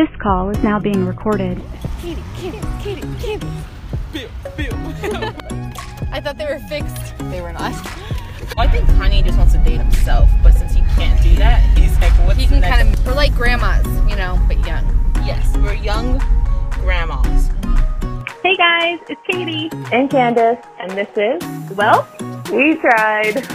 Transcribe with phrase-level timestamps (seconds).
[0.00, 1.60] This call is now being recorded.
[2.00, 3.46] Katie, Katie, Katie, Katie.
[4.14, 4.72] Bill, Bill.
[6.10, 7.18] I thought they were fixed.
[7.30, 7.74] They were not.
[8.56, 11.92] I think Kanye just wants to date himself, but since he can't do that, he's
[12.00, 12.78] like, what's He the can next?
[12.78, 14.86] kind of, we're like grandmas, you know, but young.
[15.16, 16.16] yes, we're young
[16.70, 17.48] grandmas.
[18.42, 19.68] Hey guys, it's Katie.
[19.92, 21.42] and Candice, and this is
[21.76, 22.06] Whelp,
[22.50, 23.34] We Tried.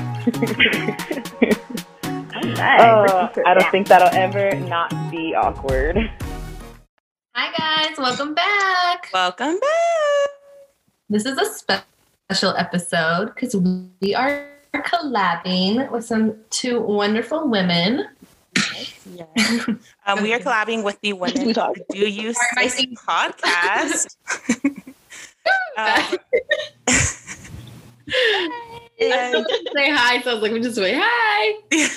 [2.56, 2.82] nice.
[2.82, 5.98] oh, I don't think that'll ever not be awkward.
[7.38, 9.10] Hi guys, welcome back.
[9.14, 10.30] Welcome back.
[11.10, 11.84] This is a spe-
[12.30, 18.06] special episode because we are collabing with some two wonderful women.
[19.14, 19.68] Yes.
[20.06, 21.76] Um, we are collabing with the Women talk.
[21.90, 24.16] Do You Sorry, my Sis podcast.
[25.78, 26.18] um,
[28.98, 31.92] and say hi, so I was like, we just say hi.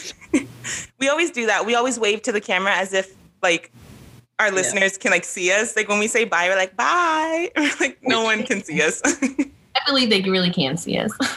[0.98, 1.64] we always do that.
[1.64, 3.70] We always wave to the camera as if like
[4.38, 5.76] our listeners can like see us.
[5.76, 7.50] Like when we say bye, we're like bye.
[7.80, 9.02] like no one can see us.
[9.76, 11.12] I believe they really can see us.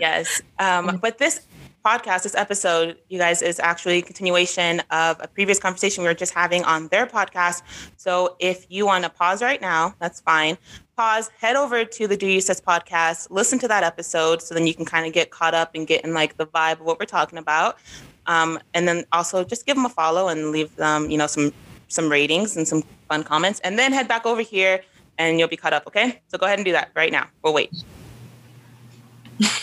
[0.00, 0.42] yes.
[0.58, 1.46] Um, but this
[1.84, 6.14] podcast, this episode, you guys, is actually a continuation of a previous conversation we were
[6.14, 7.62] just having on their podcast.
[7.96, 10.56] So if you want to pause right now, that's fine.
[10.96, 14.66] Pause, head over to the Do You Sis podcast, listen to that episode so then
[14.66, 17.00] you can kind of get caught up and get in like the vibe of what
[17.00, 17.78] we're talking about.
[18.26, 21.52] Um, and then also just give them a follow and leave them, you know, some
[21.92, 23.60] some ratings and some fun comments.
[23.60, 24.80] And then head back over here
[25.18, 26.20] and you'll be caught up, okay?
[26.28, 27.26] So go ahead and do that right now.
[27.42, 27.72] We'll wait.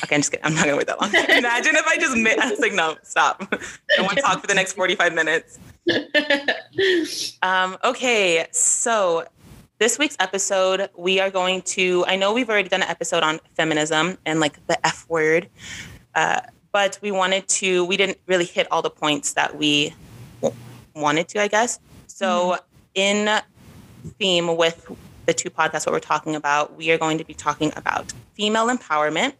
[0.03, 0.45] Okay, I'm just kidding.
[0.45, 1.09] I'm not gonna wait that long.
[1.37, 3.47] Imagine if I just mi- I was like, no, stop.
[3.97, 5.59] I want to talk for the next 45 minutes.
[7.41, 9.25] Um, okay, so
[9.77, 12.03] this week's episode, we are going to.
[12.07, 15.47] I know we've already done an episode on feminism and like the F word,
[16.15, 16.41] uh,
[16.73, 17.85] but we wanted to.
[17.85, 19.93] We didn't really hit all the points that we
[20.93, 21.79] wanted to, I guess.
[22.19, 22.57] So,
[22.95, 23.29] in
[24.17, 24.91] theme with
[25.25, 28.67] the two podcasts, what we're talking about, we are going to be talking about female
[28.67, 29.35] empowerment,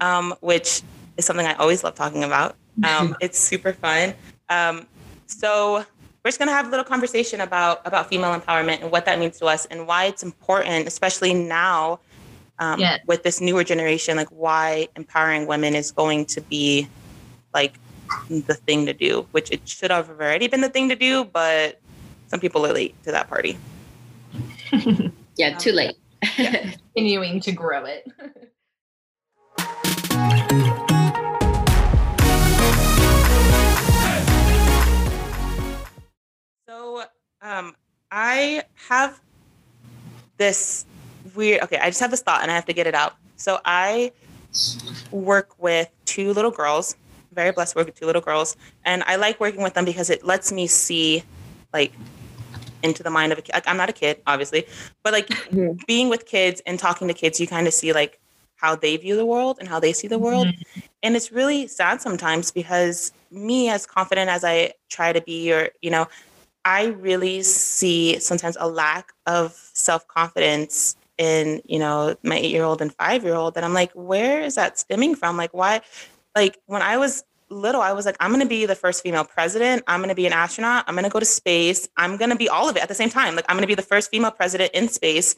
[0.00, 0.82] um, which
[1.16, 2.54] is something I always love talking about.
[2.84, 4.14] Um, it's super fun.
[4.48, 4.86] Um,
[5.26, 5.84] so
[6.22, 9.18] we're just going to have a little conversation about about female empowerment and what that
[9.18, 11.98] means to us and why it's important, especially now
[12.60, 13.00] um, Yes.
[13.06, 14.16] with this newer generation.
[14.16, 16.88] Like why empowering women is going to be
[17.52, 17.74] like
[18.28, 21.80] the thing to do, which it should have already been the thing to do, but
[22.28, 23.58] some people are late to that party.
[25.36, 25.96] Yeah, too late.
[26.94, 28.06] Continuing to grow it.
[36.66, 37.02] So
[37.42, 37.74] um,
[38.12, 39.20] I have
[40.36, 40.86] this
[41.34, 41.62] weird.
[41.62, 43.16] Okay, I just have this thought and I have to get it out.
[43.36, 44.12] So I
[45.10, 46.96] work with two little girls.
[47.32, 50.10] Very blessed to work with two little girls, and I like working with them because
[50.10, 51.22] it lets me see,
[51.72, 51.92] like,
[52.82, 53.54] into the mind of a kid.
[53.54, 54.66] Like, I'm not a kid, obviously,
[55.02, 55.86] but like Mhm.
[55.86, 58.18] being with kids and talking to kids, you kind of see like
[58.56, 60.48] how they view the world and how they see the world.
[61.02, 65.70] And it's really sad sometimes because me, as confident as I try to be, or,
[65.80, 66.06] you know,
[66.64, 72.64] I really see sometimes a lack of self confidence in, you know, my eight year
[72.64, 73.56] old and five year old.
[73.56, 75.36] And I'm like, where is that stemming from?
[75.36, 75.80] Like, why?
[76.34, 79.24] Like, when I was little, I was like, I'm going to be the first female
[79.24, 79.82] president.
[79.86, 80.84] I'm going to be an astronaut.
[80.86, 81.88] I'm going to go to space.
[81.96, 83.34] I'm going to be all of it at the same time.
[83.34, 85.34] Like, I'm going to be the first female president in space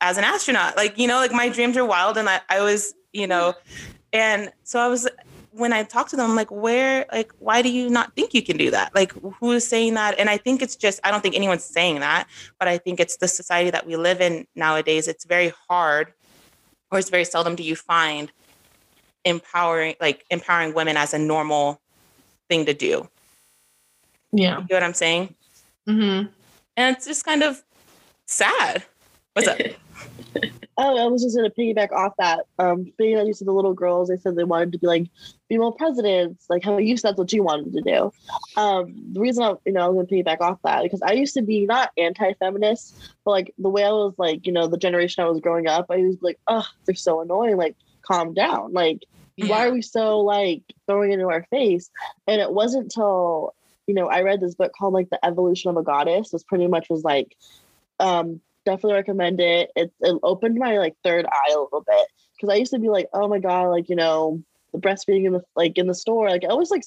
[0.00, 0.76] as an astronaut.
[0.76, 2.18] Like, you know, like my dreams are wild.
[2.18, 3.54] And I, I was, you know,
[4.12, 5.08] and so I was,
[5.52, 8.42] when I talked to them, I'm like, where, like, why do you not think you
[8.42, 8.94] can do that?
[8.94, 10.18] Like, who is saying that?
[10.18, 12.28] And I think it's just, I don't think anyone's saying that,
[12.58, 15.08] but I think it's the society that we live in nowadays.
[15.08, 16.12] It's very hard,
[16.92, 18.30] or it's very seldom do you find
[19.28, 21.80] empowering, like, empowering women as a normal
[22.48, 23.08] thing to do.
[24.32, 24.58] Yeah.
[24.58, 25.34] You know what I'm saying?
[25.86, 26.22] hmm
[26.76, 27.62] And it's just kind of
[28.26, 28.84] sad.
[29.32, 29.58] What's up?
[30.80, 32.46] Oh, I was just gonna piggyback off that.
[32.60, 35.08] Um, being that you said the little girls, they said they wanted to be like
[35.48, 38.12] female presidents, like how you said that's what you wanted to do.
[38.56, 41.34] Um, the reason I, you know, I was gonna piggyback off that because I used
[41.34, 42.94] to be not anti-feminist,
[43.24, 45.86] but like the way I was like, you know, the generation I was growing up,
[45.90, 47.56] I was like, oh, they're so annoying.
[47.56, 48.72] Like, calm down.
[48.72, 49.04] Like,
[49.46, 51.90] why are we so like throwing it into our face?
[52.26, 53.54] And it wasn't until
[53.86, 56.30] you know I read this book called like The Evolution of a Goddess.
[56.30, 57.36] This pretty much was like
[58.00, 59.70] um definitely recommend it.
[59.76, 62.06] It, it opened my like third eye a little bit
[62.36, 64.42] because I used to be like, oh my god, like you know,
[64.72, 66.84] the breastfeeding in the like in the store, like I was like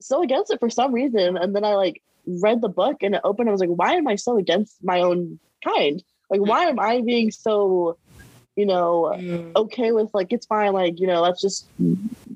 [0.00, 3.20] so against it for some reason, and then I like read the book and it
[3.24, 3.48] opened.
[3.48, 6.02] I was like, why am I so against my own kind?
[6.30, 7.98] Like, why am I being so,
[8.56, 9.52] you know, Mm.
[9.56, 11.66] okay with like it's fine, like you know, that's just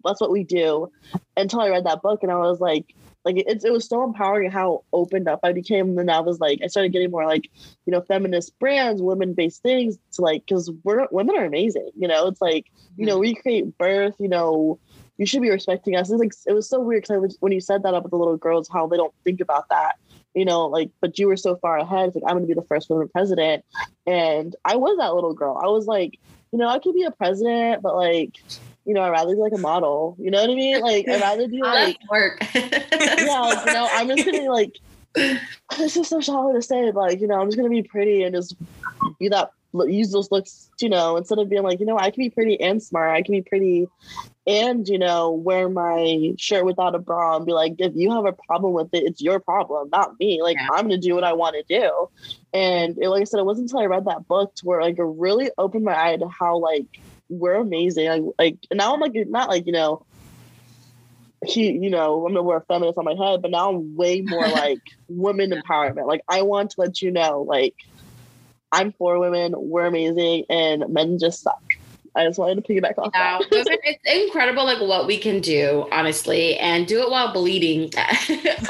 [0.04, 0.90] that's what we do.
[1.36, 4.50] Until I read that book and I was like, like it, it was so empowering
[4.50, 5.88] how opened up I became.
[5.90, 7.50] And then I was like, I started getting more like,
[7.84, 11.90] you know, feminist brands, women based things to like, because we're women are amazing.
[11.96, 12.66] You know, it's like,
[12.96, 14.14] you know, we create birth.
[14.18, 14.78] You know,
[15.18, 16.10] you should be respecting us.
[16.10, 18.68] It's like it was so weird because when you said that about the little girls,
[18.72, 19.96] how they don't think about that.
[20.36, 22.08] You know, like, but you were so far ahead.
[22.08, 23.64] It's like I'm going to be the first woman president,
[24.06, 25.58] and I was that little girl.
[25.60, 26.18] I was like,
[26.52, 28.36] you know, I could be a president, but like,
[28.84, 30.14] you know, I'd rather be like a model.
[30.18, 30.80] You know what I mean?
[30.80, 32.38] Like, I'd rather be like work.
[32.54, 34.78] yeah, like, you know, I'm just gonna be like,
[35.78, 38.22] this is so shallow to say, but like, you know, I'm just gonna be pretty
[38.22, 38.56] and just
[39.18, 42.24] be that use those looks, you know, instead of being like, you know, I can
[42.24, 43.88] be pretty and smart, I can be pretty
[44.46, 48.26] and you know, wear my shirt without a bra and be like, if you have
[48.26, 50.40] a problem with it, it's your problem, not me.
[50.42, 50.68] Like, Yeah.
[50.72, 52.08] I'm gonna do what I want to do.
[52.54, 54.98] And it, like I said, it wasn't until I read that book to where like
[54.98, 56.86] it really opened my eye to how like
[57.28, 58.08] we're amazing.
[58.08, 60.06] Like, like now I'm like not like you know
[61.44, 64.20] he, you know, I'm gonna wear a feminist on my head, but now I'm way
[64.20, 66.06] more like women empowerment.
[66.06, 67.74] Like I want to let you know, like
[68.72, 71.62] I'm for women, we're amazing, and men just suck.
[72.16, 73.78] I just wanted to piggyback off Yeah, that.
[73.84, 77.92] it's incredible like what we can do, honestly, and do it while bleeding.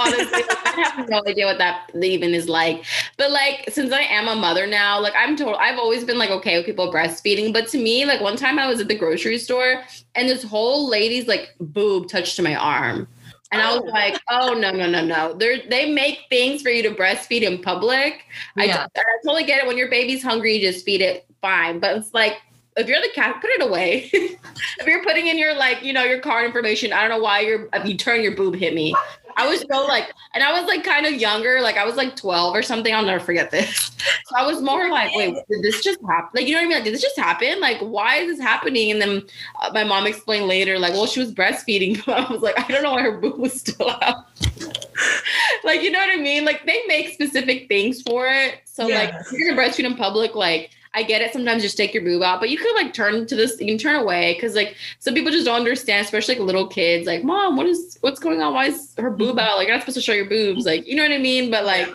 [0.00, 2.84] honestly, I have no idea what that even is like.
[3.16, 6.30] But like, since I am a mother now, like I'm told I've always been like
[6.30, 7.52] okay with people breastfeeding.
[7.52, 9.84] But to me, like one time I was at the grocery store
[10.16, 13.06] and this whole lady's like boob touched my arm.
[13.52, 13.90] And I was Oh.
[13.90, 15.32] like, oh no, no, no, no.
[15.34, 18.24] They they make things for you to breastfeed in public.
[18.56, 18.86] I, Yeah.
[18.96, 19.66] I totally get it.
[19.66, 21.78] When your baby's hungry, you just feed it fine.
[21.78, 22.38] But it's like
[22.76, 24.10] if you're the cat, put it away.
[24.12, 27.40] if you're putting in your like, you know, your card information, I don't know why
[27.40, 28.94] you're if you turn your boob hit me.
[29.36, 32.16] I was so like, and I was like kind of younger, like I was like
[32.16, 32.94] 12 or something.
[32.94, 33.90] I'll never forget this.
[34.26, 36.30] So I was more like, wait, did this just happen?
[36.34, 36.76] Like, you know what I mean?
[36.78, 37.60] Like, did this just happen?
[37.60, 38.90] Like, why is this happening?
[38.90, 39.22] And then
[39.60, 42.02] uh, my mom explained later, like, well, she was breastfeeding.
[42.06, 44.26] But I was like, I don't know why her boob was still out.
[45.64, 46.44] like, you know what I mean?
[46.44, 48.60] Like, they make specific things for it.
[48.64, 51.30] So, like, if you're gonna breastfeed in public, like, I get it.
[51.30, 53.60] Sometimes just take your boob out, but you could like turn to this.
[53.60, 57.06] You can turn away because like some people just don't understand, especially like little kids.
[57.06, 58.54] Like, mom, what is what's going on?
[58.54, 59.40] Why is her boob mm-hmm.
[59.40, 59.58] out?
[59.58, 60.64] Like, you're not supposed to show your boobs.
[60.64, 61.50] Like, you know what I mean?
[61.50, 61.86] But like,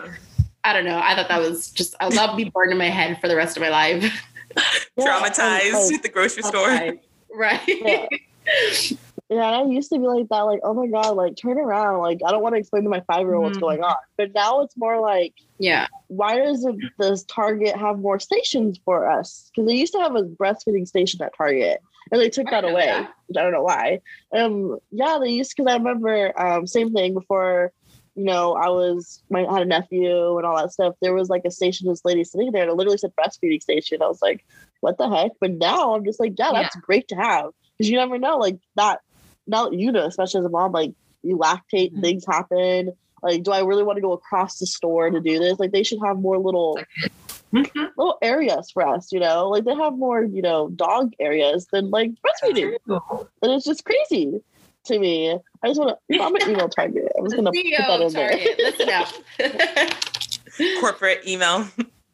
[0.62, 1.00] I don't know.
[1.02, 3.56] I thought that was just I love be burned in my head for the rest
[3.56, 4.24] of my life.
[4.98, 6.96] Traumatized and, at the grocery store.
[7.34, 7.60] right?
[7.66, 8.06] Yeah.
[9.34, 12.00] Yeah, and I used to be like that, like, oh my god, like turn around.
[12.00, 13.62] Like, I don't want to explain to my five year old what's Mhm.
[13.62, 13.96] going on.
[14.18, 15.86] But now it's more like, yeah.
[16.08, 19.50] why doesn't does Target have more stations for us?
[19.54, 21.80] Because they used to have a breastfeeding station at Target,
[22.10, 22.86] and they took I that away.
[22.86, 23.10] that.
[23.36, 24.00] I don't know why.
[24.34, 27.72] Um, yeah, they used because I remember um, same thing before.
[28.14, 30.94] You know, I was my I had a nephew and all that stuff.
[31.00, 34.02] There was like a station, this lady sitting there, and it literally said breastfeeding station.
[34.02, 34.44] I was like,
[34.80, 35.32] what the heck?
[35.40, 38.58] But now I'm just like, yeah, that's great to have because you never know, like
[38.76, 39.00] that.
[39.46, 40.92] Now you know, especially as a mom, like
[41.22, 42.00] you lactate, Mhm.
[42.00, 42.92] things happen.
[43.22, 45.60] Like, do I really want to go across the store to do this?
[45.60, 46.78] Like, they should have more little
[47.54, 47.90] Mhm.
[47.96, 49.48] little areas for us, you know?
[49.48, 52.76] Like, they have more, you know, dog areas than like breastfeeding.
[52.88, 54.40] And it's just crazy
[54.86, 55.30] to me.
[55.62, 57.12] I just want to, you know, I'm an email target.
[57.16, 58.36] I'm just going to put that CEO in there.
[58.58, 59.08] Listen up.
[60.80, 61.66] Corporate email.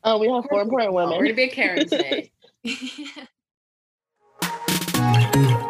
[0.04, 1.34] Oh, we have four important We're gonna women.
[1.34, 2.30] be a Karen today.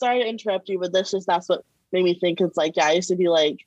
[0.00, 1.62] sorry to interrupt you, but this just that's what
[1.92, 2.40] made me think.
[2.40, 3.58] It's like, yeah, I used to be like,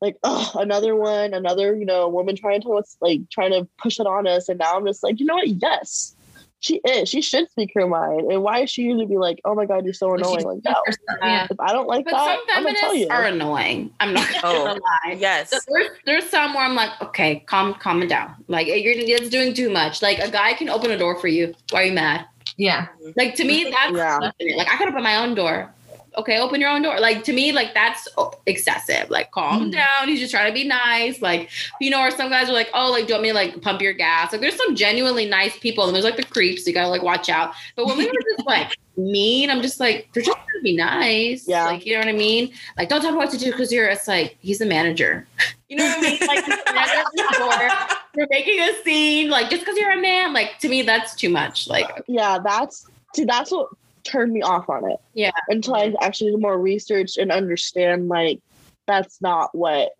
[0.00, 4.06] like, oh, another one, another, you know, woman trying to like trying to push it
[4.06, 5.48] on us, and now I'm just like, you know what?
[5.48, 6.14] Yes,
[6.60, 7.08] she is.
[7.08, 8.30] She should speak her mind.
[8.32, 10.44] And why is she going to be like, oh my god, you're so annoying?
[10.44, 10.74] Like, no,
[11.22, 11.46] Yeah.
[11.50, 13.16] if I don't like But that, some I'm gonna tell feminists you.
[13.16, 13.90] are annoying.
[14.00, 15.16] I'm not Oh, gonna lie.
[15.18, 15.50] Yes.
[15.50, 18.34] So there's, there's some where I'm like, okay, calm, calm it down.
[18.48, 20.02] Like you're it's doing too much.
[20.02, 21.54] Like a guy can open a door for you.
[21.70, 22.26] Why are you mad?
[22.58, 22.88] Yeah.
[23.16, 24.18] Like to me, that's Yeah.
[24.56, 25.72] like I could open my own door.
[26.16, 26.98] Okay, open your own door.
[26.98, 28.08] Like to me, like that's
[28.46, 29.08] excessive.
[29.08, 29.72] Like calm Mhm.
[29.72, 30.08] down.
[30.08, 31.22] He's just trying to be nice.
[31.22, 31.48] Like
[31.80, 33.62] you know, or some guys are like, oh, like do you want me to like
[33.62, 34.32] pump your gas?
[34.32, 36.66] Like there's some genuinely nice people, and there's like the creeps.
[36.66, 37.52] You gotta like watch out.
[37.76, 40.74] But when we were just like mean, I'm just like they're just trying to be
[40.76, 41.46] nice.
[41.46, 41.66] Yeah.
[41.66, 42.52] Like you know what I mean?
[42.76, 43.86] Like don't tell me what to do because you're.
[43.86, 45.28] It's like he's the manager.
[45.68, 46.18] You know what I mean?
[46.26, 47.98] Like he's the manager of the store.
[48.16, 49.28] You're making a scene.
[49.28, 50.32] Like just because you're a man.
[50.32, 51.68] Like to me, that's too much.
[51.68, 53.68] Like yeah, that's see, that's what
[54.04, 54.98] turned me off on it.
[55.14, 55.30] Yeah.
[55.48, 58.40] Until I actually did more research and understand like
[58.86, 59.92] that's not what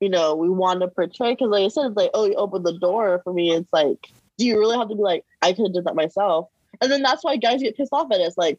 [0.00, 1.32] you know we want to portray.
[1.32, 3.52] Because like I said, it's like oh, you open the door for me.
[3.52, 6.48] It's like, do you really have to be like, I could have did that myself?
[6.80, 8.36] And then that's why guys get pissed off at us.
[8.36, 8.58] Like,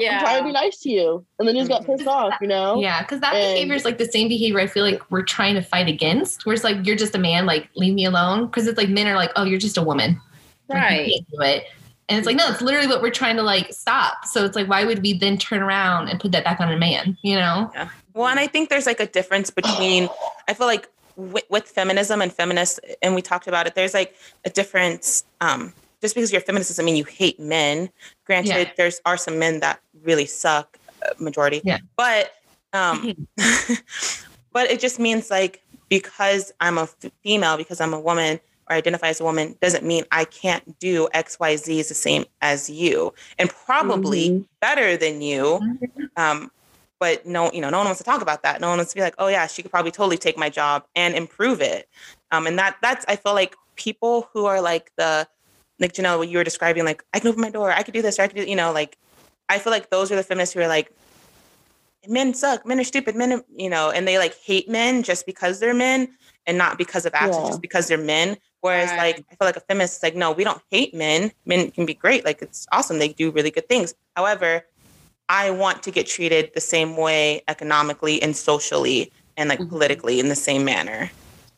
[0.00, 2.34] I'm trying to be nice to you, and then he just got pissed off.
[2.40, 2.80] You know?
[2.80, 5.54] Yeah, because that And- behavior is like the same behavior I feel like we're trying
[5.54, 6.46] to fight against.
[6.46, 8.46] Where it's like you're just a man, like leave me alone.
[8.46, 10.20] Because it's like men are like, oh, you're just a woman,
[10.68, 11.10] Like, you Right.
[11.12, 11.64] can't do it.
[12.10, 14.24] And it's like, no, it's literally what we're trying to like stop.
[14.24, 16.76] So it's like, why would we then turn around and put that back on a
[16.78, 17.18] man?
[17.22, 17.70] You know?
[17.74, 17.88] Yeah.
[18.14, 20.08] Well, and I think there's like a difference between,
[20.48, 24.14] I feel like with, with feminism and feminists, and we talked about it, there's like
[24.46, 25.24] a difference.
[25.40, 27.90] Um, just because you're a feminist doesn't mean you hate men.
[28.24, 28.72] Granted, Yeah.
[28.76, 31.60] there's are some men that really suck, uh, majority.
[31.64, 31.78] Yeah.
[31.96, 32.32] But,
[32.72, 33.14] um,
[34.52, 38.76] but it just means like because I'm a f- female, because I'm a woman or
[38.76, 42.26] identify as a woman, doesn't mean I can't do X, Y, Z is the same
[42.42, 44.44] as you, and probably Mhm.
[44.60, 45.60] better than you.
[46.16, 46.50] Um,
[47.00, 48.60] but no, you know, no one wants to talk about that.
[48.60, 50.84] No one wants to be like, oh yeah, she could probably totally take my job
[50.94, 51.88] and improve it.
[52.30, 55.26] Um, and that that's I feel like people who are like the
[55.78, 57.94] like you know what you were describing, like I can open my door, I could
[57.94, 58.96] do this, or I could do, you know, like
[59.48, 60.90] I feel like those are the feminists who are like,
[62.06, 65.26] men suck, men are stupid, men, are, you know, and they like hate men just
[65.26, 66.08] because they're men
[66.46, 67.48] and not because of actions, Yeah.
[67.48, 68.36] just because they're men.
[68.60, 69.14] Whereas Right.
[69.16, 71.30] like I feel like a feminist is like, no, we don't hate men.
[71.46, 72.98] Men can be great, like it's awesome.
[72.98, 73.94] They do really good things.
[74.16, 74.62] However,
[75.28, 79.68] I want to get treated the same way economically and socially and like Mhm.
[79.68, 81.10] politically in the same manner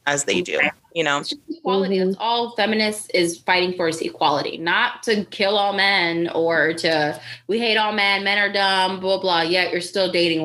[0.06, 0.58] as they do.
[0.94, 1.18] You know?
[1.18, 1.98] It's just equality.
[1.98, 2.08] Mm-hmm.
[2.10, 7.20] That's all feminists is fighting for is equality, not to kill all men or to
[7.46, 9.42] we hate all men, men are dumb, blah blah.
[9.42, 10.42] Yet you're still dating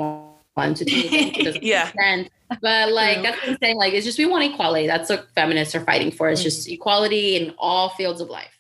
[0.54, 1.60] one to two.
[1.62, 1.92] Yeah.
[1.96, 2.24] yeah.
[2.62, 3.24] But like True.
[3.24, 3.78] that's what I'm saying.
[3.78, 4.88] Like it's just we want equality.
[4.88, 6.30] That's what feminists are fighting for.
[6.30, 6.46] It's mm.
[6.46, 8.55] just equality in all fields of life.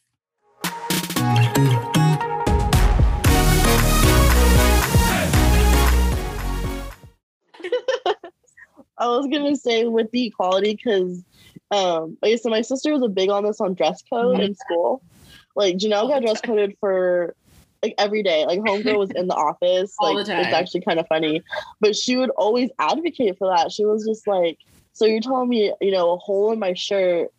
[8.97, 11.23] I was gonna say with the equality because
[11.71, 15.01] um like so my sister was a big on this on dress code in school.
[15.55, 17.35] Like Janelle got dress coded for
[17.83, 18.45] like every day.
[18.45, 19.95] Like homegirl was in the office.
[19.99, 21.41] All Like the it's actually kind of funny.
[21.81, 23.71] But she would always advocate for that.
[23.71, 24.57] She was just like,
[24.93, 27.31] So you're telling me, you know, a hole in my shirt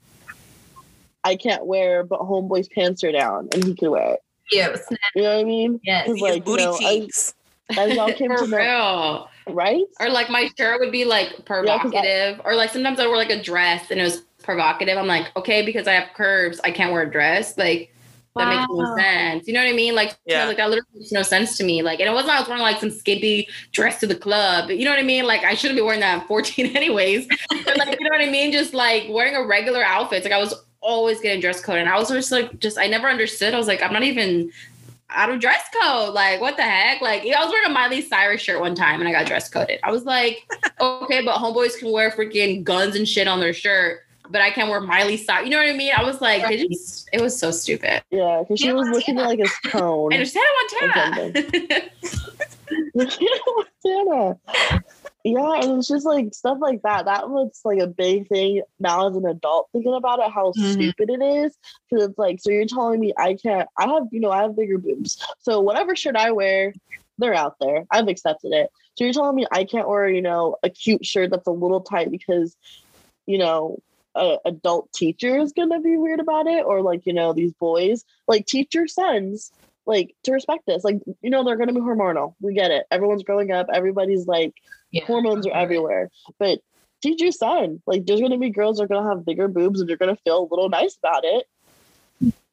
[1.25, 4.21] I can't wear, but homeboy's pants are down and he can wear it.
[4.53, 4.67] Yeah.
[4.67, 5.81] it was- You know what I mean?
[5.85, 6.07] Yes.
[6.07, 7.35] 'Cause, These like, you booty cheeks.
[7.37, 7.79] I- cheeks.
[7.81, 8.57] As y'all came For to know,
[9.47, 9.55] real.
[9.55, 9.85] right?
[10.01, 12.41] Or like my shirt would be like 'cause I- provocative.
[12.45, 14.97] or like sometimes I wear like a dress and it was provocative.
[14.99, 17.57] I'm like, okay, because I have curves, I can't wear a dress.
[17.59, 17.93] Like
[18.37, 19.49] that makes no sense.
[19.49, 19.95] You know what I mean?
[19.95, 20.45] Like, Yeah.
[20.47, 21.81] like that literally makes no sense to me.
[21.83, 24.71] Like, and it wasn't like I was wearing like some skimpy dress to the club.
[24.71, 25.25] You know what I mean?
[25.27, 27.27] Like, I shouldn't be wearing that at 14 anyways.
[27.27, 28.53] but like, you know what I mean?
[28.53, 30.23] Just like wearing a regular outfit.
[30.23, 33.09] Like I was always getting dress code, and I was just like, just I never
[33.09, 33.55] understood.
[33.55, 34.53] I was like, I'm not even
[35.11, 36.15] out of dress code.
[36.15, 37.01] Like, what the heck?
[37.01, 39.81] Like, I was wearing a Miley Cyrus shirt one time, and I got dress coded.
[39.83, 40.47] I was like,
[40.81, 44.01] okay, but homeboys can wear freaking guns and shit on their shirt.
[44.29, 45.45] But I can't wear Miley Cyrus.
[45.45, 45.93] You know what I mean?
[45.97, 48.03] I was like, they just, it was so stupid.
[48.11, 50.13] Yeah, because she was looking at like his tone.
[50.13, 50.47] I understand
[50.83, 51.91] Montana.
[53.85, 54.39] Montana.
[55.27, 57.07] Yeah, and it's just like stuff like that.
[57.07, 60.75] That was like a big thing now as an adult thinking about it, how Mhm.
[60.75, 61.57] stupid it is.
[61.91, 64.55] Because it's like, so you're telling me I can't, I have, you know, I have
[64.55, 65.21] bigger boobs.
[65.41, 66.73] So whatever shirt I wear,
[67.19, 67.87] they're out there.
[67.91, 68.71] I've accepted it.
[68.95, 71.81] So you're telling me I can't wear, you know, a cute shirt that's a little
[71.81, 72.57] tight because,
[73.27, 73.81] you know,
[74.15, 78.05] a adult teacher is gonna be weird about it, or like, you know, these boys,
[78.29, 79.51] like teacher sons
[79.87, 80.85] like to respect this.
[80.85, 82.35] Like, you know, they're gonna be hormonal.
[82.41, 82.87] We get it.
[82.91, 84.55] Everyone's growing up, everybody's like
[84.93, 85.05] Yeah.
[85.07, 86.11] hormones are everywhere.
[86.39, 86.61] But
[87.03, 87.83] teach your son.
[87.87, 90.43] Like there's gonna be girls that are gonna have bigger boobs and you're gonna feel
[90.43, 91.47] a little nice about it.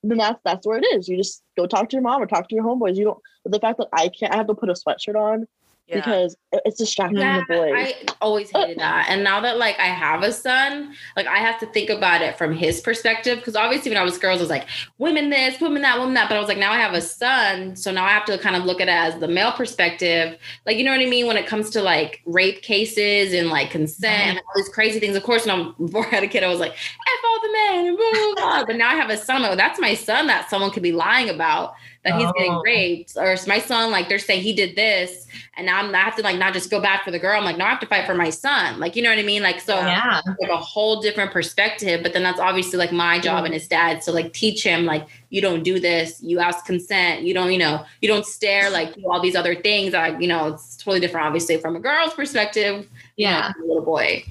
[0.03, 1.07] Then that's that's where it is.
[1.07, 2.95] You just go talk to your mom or talk to your homeboys.
[2.97, 5.47] You don't the fact that I can't I have to put a sweatshirt on
[5.87, 5.95] Yeah.
[5.97, 7.73] because it's distracting Yeah, the boys.
[7.75, 9.07] I always hated that.
[9.09, 12.37] And now that like I have a son, like I have to think about it
[12.37, 13.39] from his perspective.
[13.39, 14.65] Because obviously when I was girls, I was like,
[14.97, 16.29] women this, women that, women that.
[16.29, 17.75] But I was like, now I have a son.
[17.75, 20.39] So now I have to kind of look at it as the male perspective.
[20.65, 21.27] Like, you know what I mean?
[21.27, 24.47] When it comes to like rape cases and like consent and mm-hmm.
[24.47, 25.17] all these crazy things.
[25.17, 27.51] Of course, when I'm before I had a kid, I was like, F all the
[27.51, 28.65] men and blah, blah, blah.
[28.65, 29.41] But now I have a son.
[29.57, 32.61] That's my son that someone could be lying about that he's getting Oh.
[32.63, 33.13] raped.
[33.15, 36.15] Or it's my son, like they're saying he did this and now I'm I have
[36.17, 37.37] to like not just go back for the girl.
[37.37, 38.79] I'm like, no, I have to fight for my son.
[38.79, 39.43] Like, you know what I mean?
[39.43, 40.21] Like, so Yeah.
[40.39, 42.01] like a whole different perspective.
[42.03, 43.45] But then that's obviously like my job mm.
[43.45, 44.03] and his dad.
[44.03, 47.57] So like teach him like you don't do this, you ask consent, you don't, you
[47.59, 49.93] know, you don't stare, like do all these other things.
[49.93, 52.87] like you know, it's totally different, obviously, from a girl's perspective.
[53.15, 53.51] you know, Yeah.
[53.57, 54.23] a little boy.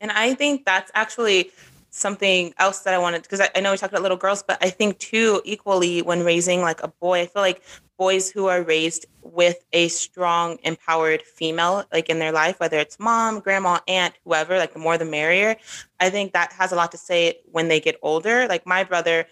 [0.00, 1.50] And I think that's actually
[1.90, 4.58] something else that I wanted because I, I know we talked about little girls, but
[4.62, 7.62] I think too equally when raising like a boy, I feel like
[7.98, 12.98] boys who are raised with a strong, empowered female like in their life, whether it's
[12.98, 15.56] mom, grandma, aunt, whoever, like the more the merrier.
[15.98, 18.46] I think that has a lot to say when they get older.
[18.48, 19.26] Like my brother,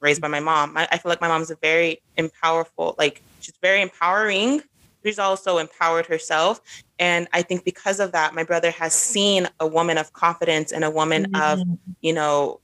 [0.00, 3.54] raised by my mom, I, I feel like my mom's a very empowerful, like she's
[3.62, 4.62] very empowering.
[5.04, 6.60] She's also empowered herself.
[6.98, 10.84] And I think because of that, my brother has seen a woman of confidence and
[10.84, 11.78] a woman of, Mhm.
[12.00, 12.60] you know,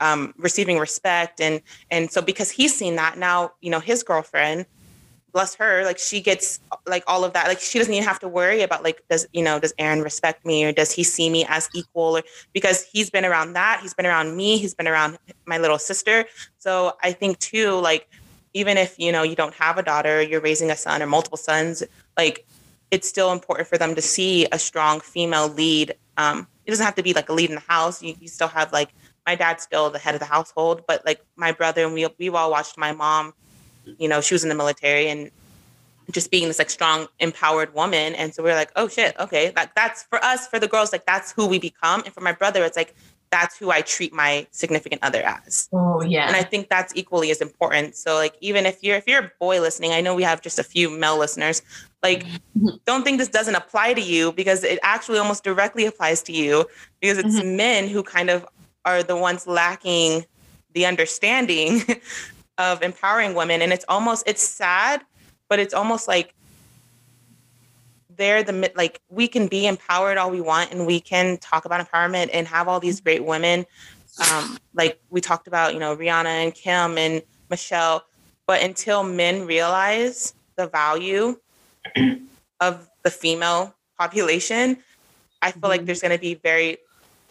[0.00, 1.60] um, receiving respect and
[1.90, 4.64] and so because he's seen that now you know his girlfriend
[5.32, 8.26] bless her like she gets like all of that like she doesn't even have to
[8.26, 11.44] worry about like does you know does aaron respect me or does he see me
[11.48, 12.22] as equal or
[12.52, 16.24] because he's been around that he's been around me he's been around my little sister
[16.58, 18.08] so i think too like
[18.54, 21.38] even if you know you don't have a daughter you're raising a son or multiple
[21.38, 21.82] sons
[22.16, 22.46] like
[22.90, 26.94] it's still important for them to see a strong female lead um it doesn't have
[26.94, 28.90] to be like a lead in the house you, you still have like
[29.26, 32.34] my dad's still the head of the household but like my brother and we, we've
[32.34, 33.32] all watched my mom
[33.98, 35.30] you know, she was in the military and
[36.10, 38.14] just being this like strong, empowered woman.
[38.14, 40.92] And so we are like, oh shit, okay, that that's for us, for the girls,
[40.92, 42.02] like that's who we become.
[42.04, 42.94] And for my brother, it's like
[43.30, 45.68] that's who I treat my significant other as.
[45.72, 46.26] Oh yeah.
[46.26, 47.94] And I think that's equally as important.
[47.96, 50.58] So like even if you're if you're a boy listening, I know we have just
[50.58, 51.62] a few male listeners,
[52.02, 52.24] like
[52.86, 56.66] don't think this doesn't apply to you because it actually almost directly applies to you
[57.00, 57.56] because it's Mhm.
[57.56, 58.44] men who kind of
[58.84, 60.24] are the ones lacking
[60.74, 61.82] the understanding
[62.58, 65.02] of empowering women and it's almost it's sad
[65.48, 66.34] but it's almost like
[68.20, 71.84] they're the like we can be empowered all we want and we can talk about
[71.84, 73.64] empowerment and have all these great women.
[74.30, 78.04] Um, like we talked about you know rihanna and kim and michelle
[78.46, 81.38] but until men realize the value
[82.60, 84.76] of the female population
[85.40, 86.76] i feel like there's going to be very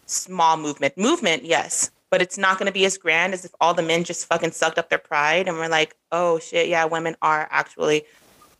[0.06, 0.98] small movement.
[0.98, 4.04] Movement yes but it's not going to be as grand as if all the men
[4.04, 8.04] just fucking sucked up their pride and we're like oh shit yeah women are actually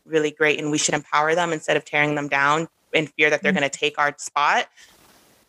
[0.04, 3.42] really great and we should empower them instead of tearing them down in fear that
[3.42, 3.60] they're mm-hmm.
[3.60, 4.68] going to take our spot.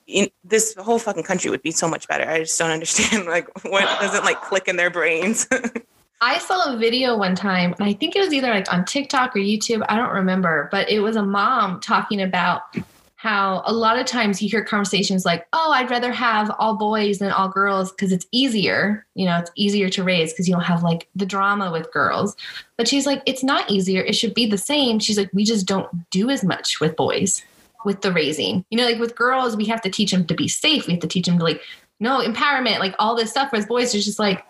[0.08, 2.30] In, this whole fucking country would be so much better.
[2.30, 5.48] I just don't understand like what doesn't like click in their brains.
[6.24, 9.36] I saw a video one time, and I think it was either like on TikTok
[9.36, 9.84] or YouTube.
[9.90, 12.62] I don't remember, but it was a mom talking about
[13.22, 17.20] how a lot of times you hear conversations like, oh, I'd rather have all boys
[17.20, 19.06] than all girls because it's easier.
[19.14, 22.36] You know, it's easier to raise because you don't have like the drama with girls.
[22.78, 24.02] But she's like, it's not easier.
[24.02, 24.98] It should be the same.
[24.98, 27.44] She's like, we just don't do as much with boys
[27.86, 28.66] with the raising.
[28.72, 30.88] You know, like with girls, we have to teach them to be safe.
[30.88, 31.62] We have to teach them to like,
[32.00, 33.52] no, empowerment, like all this stuff.
[33.52, 34.44] Whereas boys, it's just like,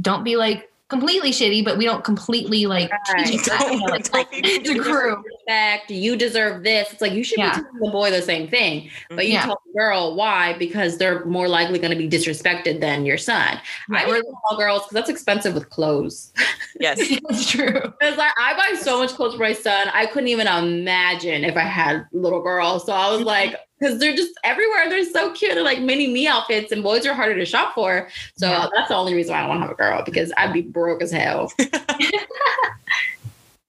[0.00, 3.44] don't be like completely shitty, but we don't completely like teach Right.
[3.44, 5.22] them that, you know, like, Don't it's a crew.
[5.24, 5.90] respect.
[5.90, 6.92] You deserve this.
[6.92, 7.56] It's like you should Yeah.
[7.56, 9.44] be telling the boy the same thing, but you Yeah.
[9.46, 13.58] tell the girl why because they're more likely going to be disrespected than your son.
[13.90, 14.22] Yeah, I we're-
[14.58, 16.32] girls because that's expensive with clothes.
[16.80, 16.98] yes
[17.30, 17.72] It's true.
[18.00, 21.56] Because like I buy so much clothes for my son, I couldn't even imagine if
[21.56, 22.84] I had little girls.
[22.86, 24.88] So I was like, because they're just everywhere.
[24.88, 25.54] They're so cute.
[25.54, 28.08] They're like mini me outfits, and boys are harder to shop for.
[28.36, 28.66] So Yeah.
[28.74, 30.62] that's the only reason why I don't want to have a girl because I'd be
[30.62, 31.52] broke as hell.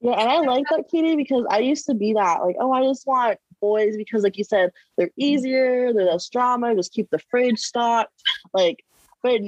[0.04, 2.43] Yeah, and I like that, Katie, because I used to be that.
[2.43, 6.74] Like, oh, I just want boys because, like you said, they're easier, they're less drama,
[6.76, 8.12] just keep the fridge stocked.
[8.52, 8.84] Like,
[9.21, 9.39] but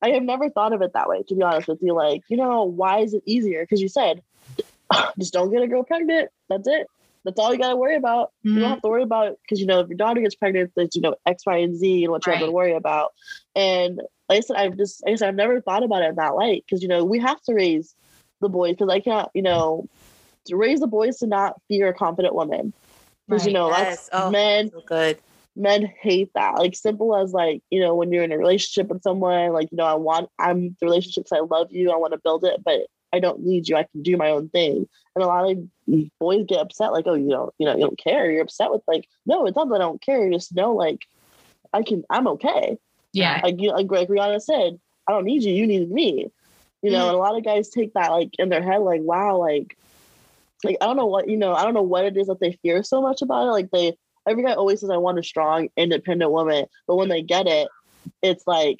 [0.00, 1.94] I have never thought of it that way, to be honest with you.
[1.94, 3.64] Like, you know, why is it easier?
[3.64, 4.22] Because you said,
[5.18, 6.30] just don't get a girl pregnant.
[6.48, 6.86] That's it.
[7.28, 8.32] That's all you got to worry about.
[8.54, 8.62] You Mhm.
[8.62, 11.02] don't have to worry about because you know if your daughter gets pregnant, there's you
[11.02, 13.12] know X, Y, and Z and what you have to worry about.
[13.54, 16.16] And like I said, I've just like I said, I've never thought about it in
[16.16, 17.94] that light because you know we have to raise
[18.40, 19.88] the boys because I can't you know
[20.46, 22.72] to raise the boys to not fear a confident woman
[23.28, 24.08] because you know Yes.
[24.08, 24.30] that's Oh.
[24.30, 25.22] men so good
[25.56, 29.02] men hate that like simple as like you know when you're in a relationship with
[29.02, 32.20] someone like you know I want I'm the relationships I love you I want to
[32.22, 33.76] build it but I don't need you.
[33.76, 34.88] I can do my own thing.
[35.14, 35.58] And a lot of
[36.18, 38.30] boys get upset like oh you don't you know you don't care.
[38.30, 40.24] You're upset with like no it's not that I don't care.
[40.24, 41.06] You just know like
[41.72, 42.78] I can I'm okay.
[43.12, 43.40] Yeah.
[43.42, 46.30] like you like, like Rihanna said, I don't need you, you need me.
[46.82, 47.08] You know, mm-hmm.
[47.08, 49.76] and a lot of guys take that like in their head, like, wow, like
[50.64, 52.52] like I don't know what you know, I don't know what it is that they
[52.62, 53.50] fear so much about it.
[53.50, 53.96] Like they
[54.28, 57.68] every guy always says I want a strong, independent woman, but when they get it,
[58.22, 58.78] it's like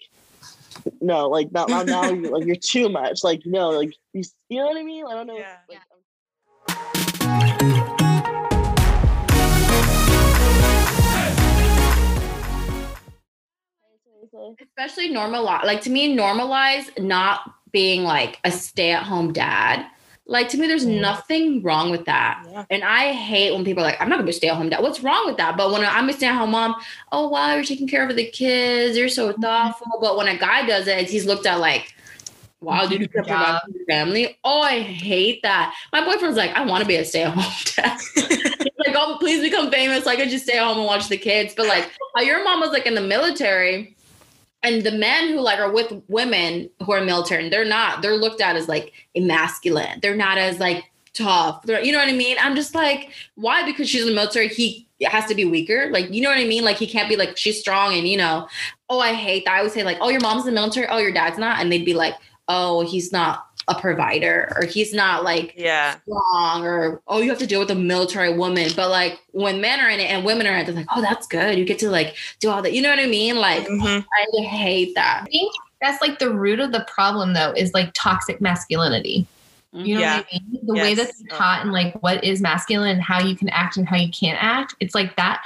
[1.01, 3.25] no, like not now, now you're like you're too much.
[3.25, 5.07] Like no, like you, you know what I mean?
[5.07, 5.39] I don't know.
[5.39, 5.57] Yeah.
[5.69, 5.99] Like, I'm-
[14.61, 17.41] especially normalize like to me normalize not
[17.73, 19.87] being like a stay-at-home dad
[20.29, 22.47] like to me there's nothing wrong with that.
[22.49, 22.65] Yeah.
[22.71, 24.83] and i hate when people are like i'm not gonna be stay-at-home dad.
[24.83, 25.57] What's wrong with that?
[25.57, 26.77] But when i'm a stay-at-home mom
[27.11, 28.97] oh wow you're taking care of the kids.
[28.97, 29.43] You're so mm-hmm.
[29.43, 29.99] thoughtful.
[30.01, 31.95] But when a guy does it he's looked at like
[32.61, 34.39] wow dude you care about your family?
[34.45, 35.75] Oh i hate that.
[35.93, 37.99] My boyfriend's like i want to be a stay-at-home dad.
[38.15, 41.19] He's like oh please become famous so i could just stay home and watch the
[41.19, 41.55] kids.
[41.57, 43.97] But like how your mom was like in the military
[44.63, 48.17] and the men who like are with women who are military and they're not they're
[48.17, 50.85] looked at as like emasculate they're not as like
[51.19, 51.63] tough.
[51.65, 52.37] They're- you know what I mean?
[52.41, 53.65] I'm just like, why?
[53.65, 55.91] Because she's in the military, he has to be weaker.
[55.91, 56.65] Like, you know what I mean?
[56.65, 58.49] Like, he can't be like, she's strong and, you know,
[58.89, 59.55] oh, I hate that.
[59.55, 60.87] I would say, like, oh, your mom's in the military.
[60.89, 61.61] Oh, your dad's not.
[61.61, 62.15] And they'd be like,
[62.47, 65.97] oh, he's not a provider or he's not like Yeah.
[66.03, 69.79] strong or oh you have to deal with a military woman but like when men
[69.81, 71.79] are in it and women are in it they're like oh that's good you get
[71.81, 74.05] to like do all that you know what i mean like Mhm.
[74.39, 77.93] i hate that I think that's like the root of the problem, though, is like
[77.95, 79.29] toxic masculinity.
[79.73, 80.17] You know Yeah.
[80.17, 80.61] what I mean?
[80.67, 81.23] The way that Yes.
[81.29, 84.11] they're taught and like what is masculine and how you can act and how you
[84.11, 84.75] can't act.
[84.81, 85.41] It's like that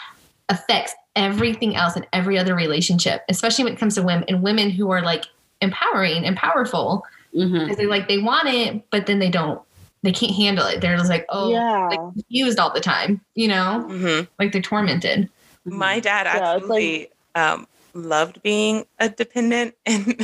[0.49, 4.71] affects everything else in every other relationship, especially when it comes to women and women
[4.71, 5.27] who are like
[5.61, 7.05] empowering and powerful
[7.35, 7.61] Mhm.
[7.65, 9.61] because they like they want it, but then they don't.
[10.03, 10.81] They can't handle it.
[10.81, 11.87] They're just like, oh, yeah.
[11.89, 13.21] like confused all the time.
[13.35, 14.29] You know, Mhm.
[14.39, 15.29] like they're tormented.
[15.65, 20.19] My dad Yeah, it's actually um, loved being a dependent, and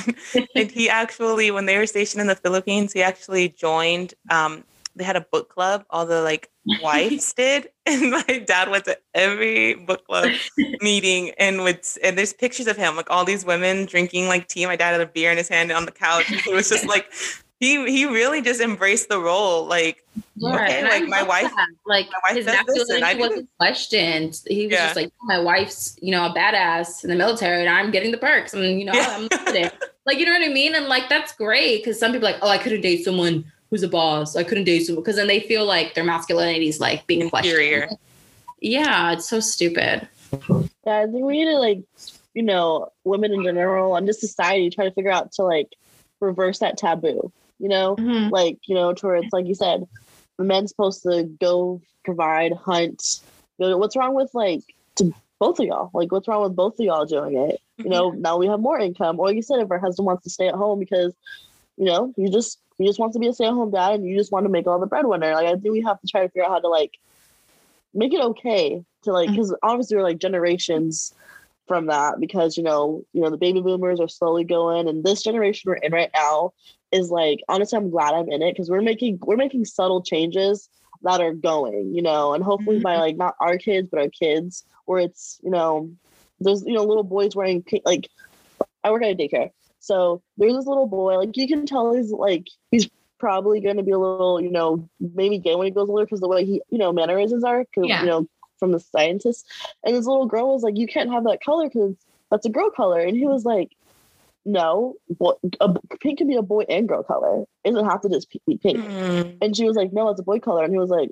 [0.55, 4.15] and he actually, when they were stationed in the Philippines, he actually joined.
[4.31, 4.65] Um,
[4.97, 5.85] they had a book club.
[5.91, 6.51] All the like
[6.83, 10.31] wives did, and my dad went to every book club
[10.81, 14.67] meeting, and would and there's pictures of him, like all these women drinking like tea.
[14.67, 16.27] My dad had a beer in his hand on the couch.
[16.27, 17.11] He was just like.
[17.61, 20.07] He, he really just embraced the role like
[20.41, 21.67] Okay, and like, my wife- that.
[21.87, 24.41] like my wife his does this and I masculinity do wasn't questioned.
[24.47, 24.85] He was Yeah.
[24.85, 28.17] just like, my wife's, you know, a badass in the military, and I'm getting the
[28.19, 29.27] perks, and you know, Yeah.
[29.29, 29.71] I'm.
[30.07, 30.77] Like, you know what I mean?
[30.77, 33.45] And like, that's great because some people are like, oh, I could have dated someone
[33.71, 34.37] who's a boss.
[34.37, 37.83] I couldn't date someone because then they feel like their masculinity is like being Inferior.
[37.87, 37.99] questioned.
[38.61, 40.09] Yeah, it's so stupid.
[40.87, 41.83] Yeah, I think we need to like,
[42.35, 45.69] you know, women in general and just society try to figure out to like
[46.21, 47.33] reverse that taboo.
[47.59, 48.31] You know, Mhm.
[48.31, 49.85] like you know, towards it's like you said,
[50.39, 53.21] the men's supposed to go provide, hunt.
[53.59, 54.63] You know, what's wrong with like
[54.97, 55.91] to both of y'all?
[55.93, 57.61] Like, what's wrong with both of y'all doing it?
[57.79, 59.21] You know, now we have more income.
[59.21, 61.15] Or like you said, if her husband wants to stay at home because,
[61.77, 64.33] you know, you just he just wants to be a stay-at-home dad and you just
[64.33, 65.35] want to make all the breadwinner.
[65.35, 66.99] Like, I think we have to try to figure out how to like
[67.93, 69.33] make it okay to like mm.
[69.33, 71.15] because obviously we're like generations
[71.67, 75.23] from that because you know you know the baby boomers are slowly going and this
[75.23, 76.53] generation we're in right now
[76.93, 80.69] is like honestly i'm glad i'm in it because we're making we're making subtle changes
[81.03, 82.85] that are going you know and hopefully mm-hmm.
[82.85, 85.91] by like not our kids but our kids where it's you know
[86.41, 88.09] there's you know little boys wearing pink like
[88.83, 89.51] i work at a daycare
[89.89, 93.83] so there's this little boy like you can tell he's like he's probably going to
[93.83, 96.61] be a little you know maybe gay when he goes older because the way he
[96.71, 98.01] you know mannerisms are, Yeah.
[98.03, 98.21] you know
[98.61, 99.45] from the scientists
[99.85, 101.95] and this little girl was like, "You can't have that color because
[102.31, 103.71] that's a girl color." And he was like,
[104.45, 105.69] "No, boy, a,
[106.03, 107.45] pink can be a boy and girl color.
[107.65, 109.39] It doesn't have to just be pink." Mm.
[109.43, 111.11] And she was like, "No, it's a boy color." And he was like,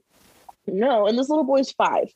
[0.66, 2.08] "No." And this little boy's five.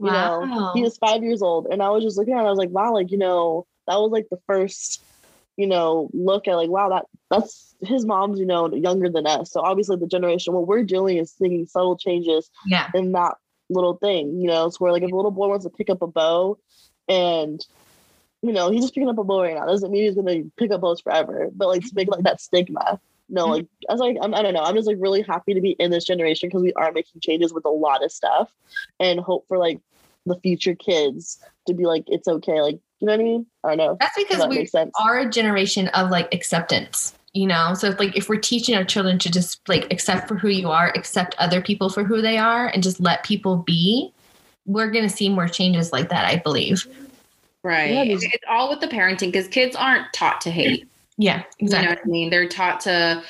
[0.00, 2.42] You know, he was five years old, and I was just looking at.
[2.42, 5.02] it, I was like, "Wow!" Like you know, that was like the first,
[5.56, 9.50] you know, look at like, "Wow, that that's." His mom's, you know, younger than us.
[9.50, 12.88] So obviously the generation, what we're doing is seeing subtle changes Yeah.
[12.94, 13.34] in that
[13.70, 16.02] little thing, you know, it's where like if a little boy wants to pick up
[16.02, 16.58] a bow
[17.08, 17.64] and
[18.42, 19.66] you know, he's just picking up a bow right now.
[19.66, 21.48] Doesn't mean he's gonna pick up bows forever.
[21.54, 23.00] But like to make like that stigma.
[23.28, 23.52] No, mm-hmm.
[23.52, 24.62] like I was like, I'm, I don't know.
[24.62, 27.52] I'm just like really happy to be in this generation because we are making changes
[27.52, 28.52] with a lot of stuff
[29.00, 29.80] and hope for like
[30.26, 32.60] the future kids to be like, it's okay.
[32.60, 33.46] Like, you know what I mean?
[33.64, 33.96] I don't know.
[34.00, 34.92] That's because that we sense.
[35.00, 38.84] are a generation of like acceptance you know so if, like if we're teaching our
[38.84, 42.36] children to just like accept for who you are accept other people for who they
[42.36, 44.12] are and just let people be
[44.66, 46.86] we're going to see more changes like that i believe
[47.64, 47.92] Right.
[47.92, 50.88] Yeah, It's all with the parenting because kids aren't taught to hate.
[51.16, 52.30] yeah You know exactly what I mean?
[52.30, 53.22] They're taught to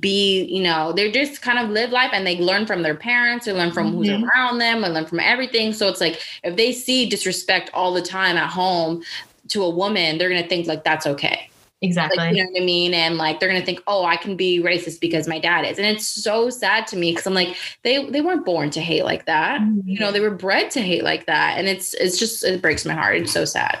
[0.00, 3.44] be, you know, they're just kind of live life and they learn from their parents,
[3.46, 4.26] they learn from who's Mhm.
[4.34, 5.72] around them, they learn from everything.
[5.72, 9.02] So it's like if they see disrespect all the time at home
[9.48, 11.48] to a woman, they're gonna think like that's okay.
[11.84, 12.94] exactly Like, you know what I mean?
[12.94, 15.78] And like they're gonna think, oh, I can be racist because my dad is.
[15.78, 19.04] And it's so sad to me because I'm like, they they weren't born to hate
[19.04, 19.60] like that.
[19.84, 21.58] You know, they were bred to hate like that.
[21.58, 23.16] And it's it's just it breaks my heart.
[23.16, 23.80] It's so sad.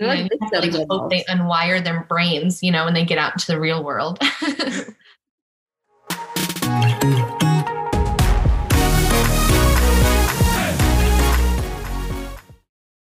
[0.00, 2.94] They're Yeah, like you have to, like, hope they unwire their brains you know when
[2.94, 4.18] they get out into the real world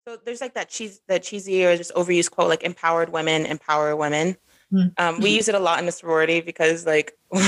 [0.09, 3.97] So there's like that cheese, that cheesy or just overused quote, like "empowered women empower
[3.97, 4.37] women."
[4.73, 4.93] Mm.
[4.99, 7.43] Um, we use it a lot in the sorority because, like, not,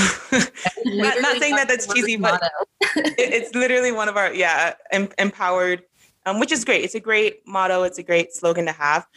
[0.85, 2.41] not saying that that's cheesy, but
[2.95, 5.83] it, it's literally one of our yeah em- empowered,
[6.25, 6.83] um, which is great.
[6.83, 7.83] It's a great motto.
[7.83, 9.07] It's a great slogan to have.